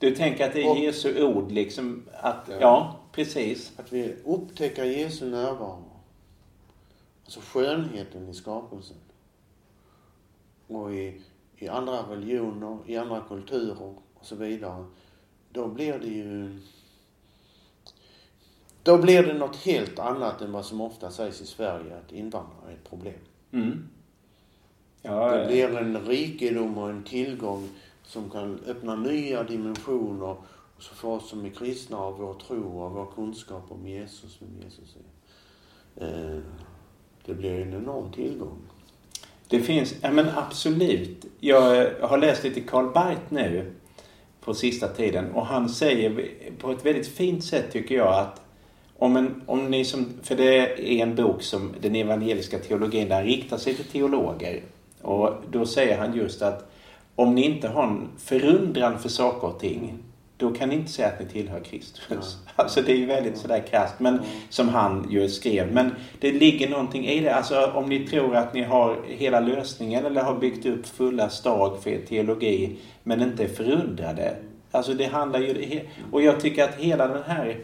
Du 0.00 0.16
tänker 0.16 0.46
att 0.46 0.52
det 0.54 0.62
är 0.62 0.70
Och- 0.70 0.78
Jesu 0.78 1.22
ord 1.24 1.52
liksom 1.52 2.02
att, 2.20 2.44
ja, 2.48 2.56
Ja. 2.60 2.96
precis. 3.12 3.72
Att 3.76 3.92
vi 3.92 4.14
upptäcker 4.24 4.84
Jesu 4.84 5.30
närvaro. 5.30 5.84
Alltså 7.24 7.40
skönheten 7.40 8.28
i 8.28 8.34
skapelsen. 8.34 8.96
Och 10.66 10.94
i, 10.94 11.20
i 11.56 11.68
andra 11.68 12.02
religioner, 12.10 12.78
i 12.86 12.96
andra 12.96 13.20
kulturer 13.28 13.94
och 14.14 14.26
så 14.26 14.34
vidare. 14.36 14.84
Då 15.52 15.68
blir 15.68 15.98
det 15.98 16.06
ju... 16.06 16.60
Då 18.82 18.98
blir 18.98 19.22
det 19.22 19.32
något 19.34 19.56
helt 19.56 19.98
annat 19.98 20.40
än 20.40 20.52
vad 20.52 20.64
som 20.64 20.80
ofta 20.80 21.10
sägs 21.10 21.40
i 21.40 21.46
Sverige, 21.46 21.96
att 21.96 22.12
invandrare 22.12 22.70
är 22.70 22.72
ett 22.74 22.88
problem. 22.90 23.18
Mm. 23.52 23.88
Ja, 25.02 25.36
Det 25.36 25.46
blir 25.46 25.76
en 25.76 25.96
rikedom 26.06 26.78
och 26.78 26.90
en 26.90 27.02
tillgång 27.04 27.68
som 28.08 28.30
kan 28.30 28.60
öppna 28.66 28.96
nya 28.96 29.42
dimensioner 29.42 30.36
så 30.78 30.94
för 30.94 31.08
oss 31.08 31.28
som 31.28 31.44
är 31.44 31.50
kristna 31.50 31.96
av 31.98 32.18
vår 32.18 32.34
tro 32.34 32.82
och 32.82 32.92
vår 32.92 33.06
kunskap 33.14 33.64
om 33.68 33.88
Jesus, 33.88 34.38
vem 34.40 34.62
Jesus 34.64 34.96
är. 34.96 36.06
Eh, 36.06 36.40
det 37.24 37.34
blir 37.34 37.60
en 37.60 37.74
enorm 37.74 38.12
tillgång. 38.12 38.58
Det 39.48 39.60
finns, 39.60 39.94
ja 40.00 40.10
men 40.10 40.28
absolut. 40.28 41.24
Jag 41.40 41.90
har 42.00 42.18
läst 42.18 42.44
lite 42.44 42.60
Karl 42.60 42.92
Barth 42.92 43.22
nu 43.28 43.72
på 44.40 44.54
sista 44.54 44.88
tiden 44.88 45.32
och 45.32 45.46
han 45.46 45.68
säger 45.68 46.28
på 46.58 46.70
ett 46.70 46.86
väldigt 46.86 47.08
fint 47.08 47.44
sätt 47.44 47.72
tycker 47.72 47.94
jag 47.94 48.14
att 48.14 48.40
om, 48.96 49.16
en, 49.16 49.42
om 49.46 49.70
ni 49.70 49.84
som, 49.84 50.12
för 50.22 50.36
det 50.36 50.58
är 50.98 51.02
en 51.02 51.14
bok 51.14 51.42
som 51.42 51.74
den 51.80 51.94
evangeliska 51.94 52.58
teologin, 52.58 53.08
där 53.08 53.24
riktar 53.24 53.56
sig 53.56 53.74
till 53.74 53.84
teologer. 53.84 54.62
Och 55.02 55.34
då 55.50 55.66
säger 55.66 55.98
han 55.98 56.16
just 56.16 56.42
att 56.42 56.72
om 57.18 57.34
ni 57.34 57.44
inte 57.44 57.68
har 57.68 57.82
en 57.82 58.08
förundran 58.18 58.98
för 58.98 59.08
saker 59.08 59.48
och 59.48 59.60
ting, 59.60 59.98
då 60.36 60.50
kan 60.50 60.68
ni 60.68 60.74
inte 60.74 60.92
säga 60.92 61.08
att 61.08 61.20
ni 61.20 61.26
tillhör 61.26 61.60
Kristus. 61.60 62.38
Alltså 62.56 62.82
det 62.82 62.92
är 62.92 62.96
ju 62.96 63.06
väldigt 63.06 63.38
sådär 63.38 63.62
krasst, 63.70 63.94
men 63.98 64.20
som 64.48 64.68
han 64.68 65.06
ju 65.10 65.28
skrev. 65.28 65.72
Men 65.72 65.94
det 66.20 66.32
ligger 66.32 66.68
någonting 66.68 67.06
i 67.06 67.20
det. 67.20 67.34
Alltså 67.34 67.72
om 67.74 67.88
ni 67.88 68.06
tror 68.06 68.36
att 68.36 68.54
ni 68.54 68.62
har 68.62 68.96
hela 69.06 69.40
lösningen 69.40 70.06
eller 70.06 70.22
har 70.22 70.34
byggt 70.34 70.66
upp 70.66 70.86
fulla 70.86 71.28
stag 71.28 71.82
för 71.82 71.90
er 71.90 72.00
teologi, 72.08 72.76
men 73.02 73.22
inte 73.22 73.44
är 73.44 73.48
förundrade. 73.48 74.36
Alltså 74.70 74.94
det 74.94 75.06
handlar 75.06 75.40
ju... 75.40 75.80
Och 76.12 76.22
jag 76.22 76.40
tycker 76.40 76.64
att 76.64 76.74
hela 76.74 77.08
den 77.08 77.22
här 77.22 77.58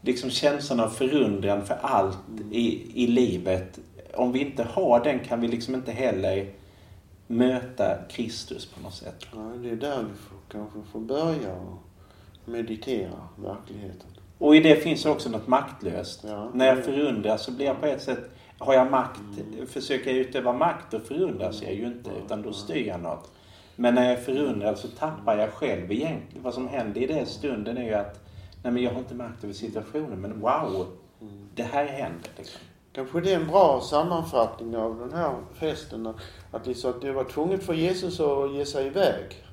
liksom 0.00 0.30
känslan 0.30 0.80
av 0.80 0.88
förundran 0.88 1.66
för 1.66 1.76
allt 1.80 2.18
i, 2.50 2.82
i 2.94 3.06
livet. 3.06 3.78
Om 4.14 4.32
vi 4.32 4.40
inte 4.40 4.62
har 4.62 5.04
den 5.04 5.18
kan 5.18 5.40
vi 5.40 5.48
liksom 5.48 5.74
inte 5.74 5.92
heller 5.92 6.46
möta 7.26 7.98
Kristus 8.08 8.66
på 8.66 8.80
något 8.80 8.94
sätt. 8.94 9.26
Ja, 9.34 9.38
det 9.38 9.70
är 9.70 9.76
där 9.76 10.02
vi 10.02 10.14
får, 10.14 10.38
kanske 10.48 10.78
får 10.92 11.00
börja 11.00 11.54
och 11.54 11.78
meditera 12.44 13.28
verkligheten. 13.36 14.10
Och 14.38 14.56
i 14.56 14.60
det 14.60 14.76
finns 14.76 15.06
också 15.06 15.30
något 15.30 15.46
maktlöst. 15.46 16.24
Ja. 16.24 16.50
När 16.54 16.66
jag 16.66 16.84
förundras 16.84 17.44
så 17.44 17.52
blir 17.52 17.66
jag 17.66 17.80
på 17.80 17.86
ett 17.86 18.02
sätt, 18.02 18.30
har 18.58 18.74
jag 18.74 18.90
makt, 18.90 19.20
försöker 19.68 20.10
jag 20.10 20.18
utöva 20.18 20.52
makt 20.52 20.94
och 20.94 21.02
förundras 21.02 21.62
jag 21.62 21.74
ju 21.74 21.86
inte 21.86 22.10
utan 22.24 22.42
då 22.42 22.52
styr 22.52 22.86
jag 22.86 23.00
något. 23.00 23.30
Men 23.76 23.94
när 23.94 24.04
jag 24.04 24.12
är 24.12 24.22
förundrad 24.22 24.78
så 24.78 24.88
tappar 24.88 25.38
jag 25.38 25.52
själv 25.52 25.92
egentligen. 25.92 26.42
Vad 26.42 26.54
som 26.54 26.68
händer 26.68 27.00
i 27.00 27.06
den 27.06 27.26
stunden 27.26 27.78
är 27.78 27.84
ju 27.84 27.94
att 27.94 28.26
nej 28.62 28.72
men 28.72 28.82
jag 28.82 28.90
har 28.90 28.98
inte 28.98 29.14
makt 29.14 29.44
över 29.44 29.54
situationen 29.54 30.20
men 30.20 30.40
wow, 30.40 30.86
det 31.54 31.62
här 31.62 31.86
händer 31.86 32.30
liksom. 32.36 32.60
Kanske 32.96 33.20
det 33.20 33.32
är 33.32 33.40
en 33.40 33.46
bra 33.46 33.80
sammanfattning 33.80 34.76
av 34.76 34.98
den 34.98 35.12
här 35.12 35.34
festen. 35.54 36.06
att- 36.06 36.76
sa 36.76 36.90
att 36.90 37.00
det 37.00 37.12
var 37.12 37.24
tvunget 37.24 37.62
för 37.62 37.74
Jesus 37.74 38.20
att 38.20 38.54
ge 38.54 38.66
sig 38.66 38.86
iväg. 38.86 39.44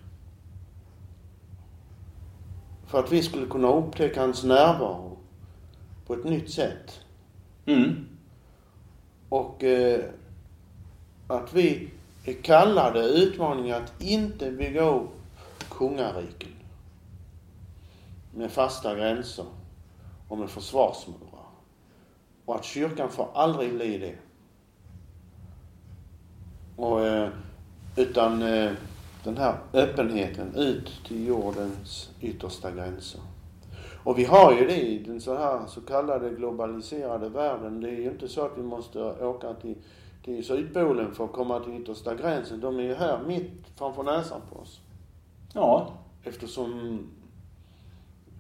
För 2.88 3.00
att 3.00 3.12
vi 3.12 3.24
skulle 3.24 3.46
kunna 3.48 3.74
upptäcka 3.74 4.22
hans 4.22 4.44
närvaro 4.44 5.18
på 6.08 6.14
ett 6.14 6.24
nytt 6.24 6.52
sätt. 6.52 7.00
Mm. 7.66 8.08
Och 9.30 9.64
eh, 9.64 10.06
att 11.28 11.54
vi 11.54 11.90
är 12.26 12.34
kallade 12.34 13.00
utmaningar 13.00 13.82
att 13.82 14.02
inte 14.02 14.52
bygga 14.52 14.90
upp 14.90 15.12
kungariken 15.70 16.54
med 18.34 18.52
fasta 18.52 18.96
gränser 18.96 19.46
och 20.28 20.38
med 20.38 20.50
försvarsmurar. 20.50 21.33
Och 22.46 22.56
att 22.56 22.66
kyrkan 22.66 23.10
får 23.10 23.28
aldrig 23.34 23.76
bli 23.76 23.98
det. 23.98 24.16
Och, 26.76 27.06
eh, 27.06 27.30
utan 27.96 28.42
eh, 28.42 28.72
den 29.24 29.38
här 29.38 29.56
öppenheten 29.74 30.56
ut 30.56 31.02
till 31.08 31.28
jordens 31.28 32.10
yttersta 32.22 32.72
gränser. 32.72 33.22
Och 34.04 34.20
vi 34.20 34.26
har 34.26 34.54
ju 34.54 34.68
det 34.68 34.82
i 34.82 35.04
den 35.04 35.22
så 35.22 35.38
här 35.38 35.66
så 35.68 35.82
kallade 35.82 36.30
globaliserade 36.30 37.30
världen. 37.30 37.82
Det 37.82 37.90
är 37.90 38.02
ju 38.02 38.10
inte 38.12 38.28
så 38.28 38.46
att 38.46 38.58
vi 38.58 38.64
måste 38.64 39.00
åka 39.04 39.54
till, 39.54 39.76
till 40.24 40.46
Sydpolen 40.46 41.16
för 41.16 41.26
att 41.26 41.32
komma 41.32 41.60
till 41.60 41.82
yttersta 41.82 42.16
gränsen. 42.16 42.60
De 42.60 42.80
är 42.80 42.84
ju 42.84 42.94
här 42.94 43.20
mitt 43.28 43.68
framför 43.76 44.04
näsan 44.04 44.42
på 44.50 44.60
oss. 44.60 44.80
Ja, 45.54 45.92
Eftersom 46.24 47.00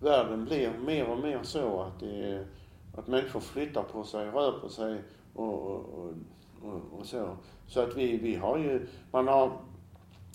världen 0.01 0.45
blir 0.45 0.71
mer 0.85 1.09
och 1.09 1.19
mer 1.19 1.39
så 1.43 1.81
att, 1.81 1.99
det 1.99 2.31
är, 2.31 2.45
att 2.93 3.07
människor 3.07 3.39
flyttar 3.39 3.83
på 3.83 4.03
sig, 4.03 4.29
rör 4.29 4.59
på 4.59 4.69
sig 4.69 5.01
och, 5.33 5.53
och, 5.53 6.13
och, 6.61 6.99
och, 6.99 7.05
så. 7.05 7.37
Så 7.67 7.81
att 7.81 7.95
vi, 7.95 8.17
vi 8.17 8.35
har 8.35 8.57
ju, 8.57 8.87
man 9.11 9.27
har, 9.27 9.51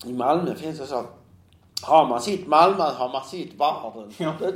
i 0.05 0.13
Malmö 0.13 0.55
finns 0.55 0.79
det 0.79 0.87
så 0.87 0.97
att 0.97 1.19
har 1.83 2.09
man 2.09 2.21
sitt 2.21 2.47
Malmö 2.47 2.83
har 2.83 3.09
man 3.09 3.25
sitt 3.25 3.61
världen. 3.61 4.13
Ja. 4.19 4.35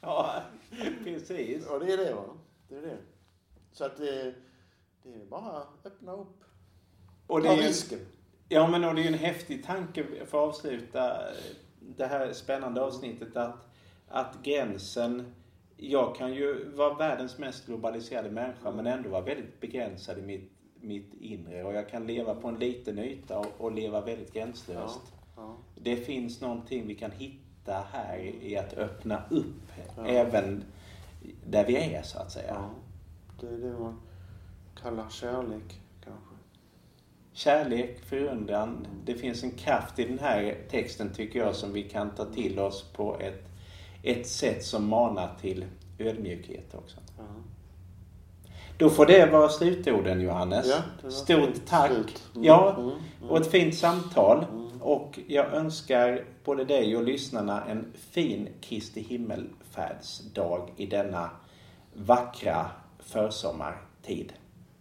ja 0.00 0.42
precis. 1.04 1.66
Och 1.66 1.80
det 1.80 1.92
är 1.92 1.96
det 1.96 2.14
va. 2.14 2.24
Det 2.68 2.76
är 2.76 2.82
det. 2.82 2.96
Så 3.72 3.84
att 3.84 3.96
det, 3.96 4.34
det 5.02 5.14
är 5.14 5.24
bara 5.30 5.56
att 5.56 5.86
öppna 5.86 6.12
upp. 6.12 6.44
Och 7.26 7.42
det 7.42 7.48
Ta 7.48 7.56
risken. 7.56 7.98
ja 8.48 8.66
men 8.66 8.84
och 8.84 8.94
det 8.94 9.00
är 9.00 9.02
ju 9.02 9.08
en 9.08 9.14
häftig 9.14 9.64
tanke 9.64 10.04
för 10.04 10.22
att 10.22 10.48
avsluta 10.48 11.22
det 11.80 12.06
här 12.06 12.32
spännande 12.32 12.82
avsnittet 12.82 13.36
att, 13.36 13.68
att 14.08 14.42
gränsen 14.42 15.34
jag 15.82 16.16
kan 16.16 16.34
ju 16.34 16.68
vara 16.74 16.94
världens 16.94 17.38
mest 17.38 17.66
globaliserade 17.66 18.30
människa 18.30 18.70
men 18.70 18.86
ändå 18.86 19.08
vara 19.10 19.20
väldigt 19.22 19.60
begränsad 19.60 20.18
i 20.18 20.22
mitt, 20.22 20.52
mitt 20.80 21.14
inre. 21.20 21.64
Och 21.64 21.74
jag 21.74 21.88
kan 21.88 22.06
leva 22.06 22.34
på 22.34 22.48
en 22.48 22.58
liten 22.58 22.98
yta 22.98 23.38
och, 23.38 23.46
och 23.58 23.72
leva 23.72 24.00
väldigt 24.00 24.32
gränslöst. 24.32 25.00
Ja. 25.36 25.56
Det 25.74 25.96
finns 25.96 26.40
någonting 26.40 26.86
vi 26.86 26.94
kan 26.94 27.10
hitta 27.10 27.84
här 27.92 28.18
i 28.42 28.56
att 28.56 28.72
öppna 28.74 29.22
upp 29.30 29.72
Ja. 29.96 30.06
även 30.06 30.64
där 31.46 31.66
vi 31.66 31.76
är 31.76 32.02
så 32.02 32.18
att 32.18 32.32
säga. 32.32 32.54
ja. 32.54 32.70
Det 33.40 33.46
är 33.46 33.58
det 33.58 33.78
man 33.78 34.00
kallar 34.82 35.08
kärlek 35.08 35.80
kanske. 36.04 36.34
Kärlek, 37.32 38.04
förundran. 38.04 38.86
Det 39.04 39.14
finns 39.14 39.42
en 39.42 39.50
kraft 39.50 39.98
i 39.98 40.04
den 40.04 40.18
här 40.18 40.56
texten 40.70 41.12
tycker 41.12 41.38
jag 41.38 41.54
som 41.54 41.72
vi 41.72 41.82
kan 41.82 42.10
ta 42.10 42.24
till 42.24 42.58
oss 42.58 42.92
på 42.92 43.18
ett 43.20 43.49
ett 44.02 44.26
sätt 44.26 44.64
som 44.64 44.88
manar 44.88 45.30
till 45.40 45.64
ödmjukhet 45.98 46.74
också. 46.74 46.96
Ja. 47.18 47.24
Då 48.78 48.90
får 48.90 49.06
det 49.06 49.26
vara 49.26 49.48
slutorden 49.48 50.20
Johannes. 50.20 50.66
Ja, 51.02 51.10
Stort 51.10 51.66
tack 51.66 51.90
slut. 51.90 52.22
mm, 52.34 52.44
ja, 52.44 52.92
och 53.28 53.40
ett 53.40 53.50
fint 53.50 53.74
samtal. 53.74 54.46
Och 54.80 55.18
jag 55.26 55.52
önskar 55.52 56.24
både 56.44 56.64
dig 56.64 56.96
och 56.96 57.04
lyssnarna 57.04 57.64
en 57.64 57.92
fin 57.94 58.48
Kristi 58.60 59.02
himmelfärdsdag 59.02 60.70
i 60.76 60.86
denna 60.86 61.30
vackra 61.94 62.70
försommartid. 62.98 64.32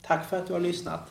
Tack 0.02 0.30
för 0.30 0.38
att 0.38 0.48
du 0.48 0.54
har 0.54 0.60
lyssnat. 0.60 1.02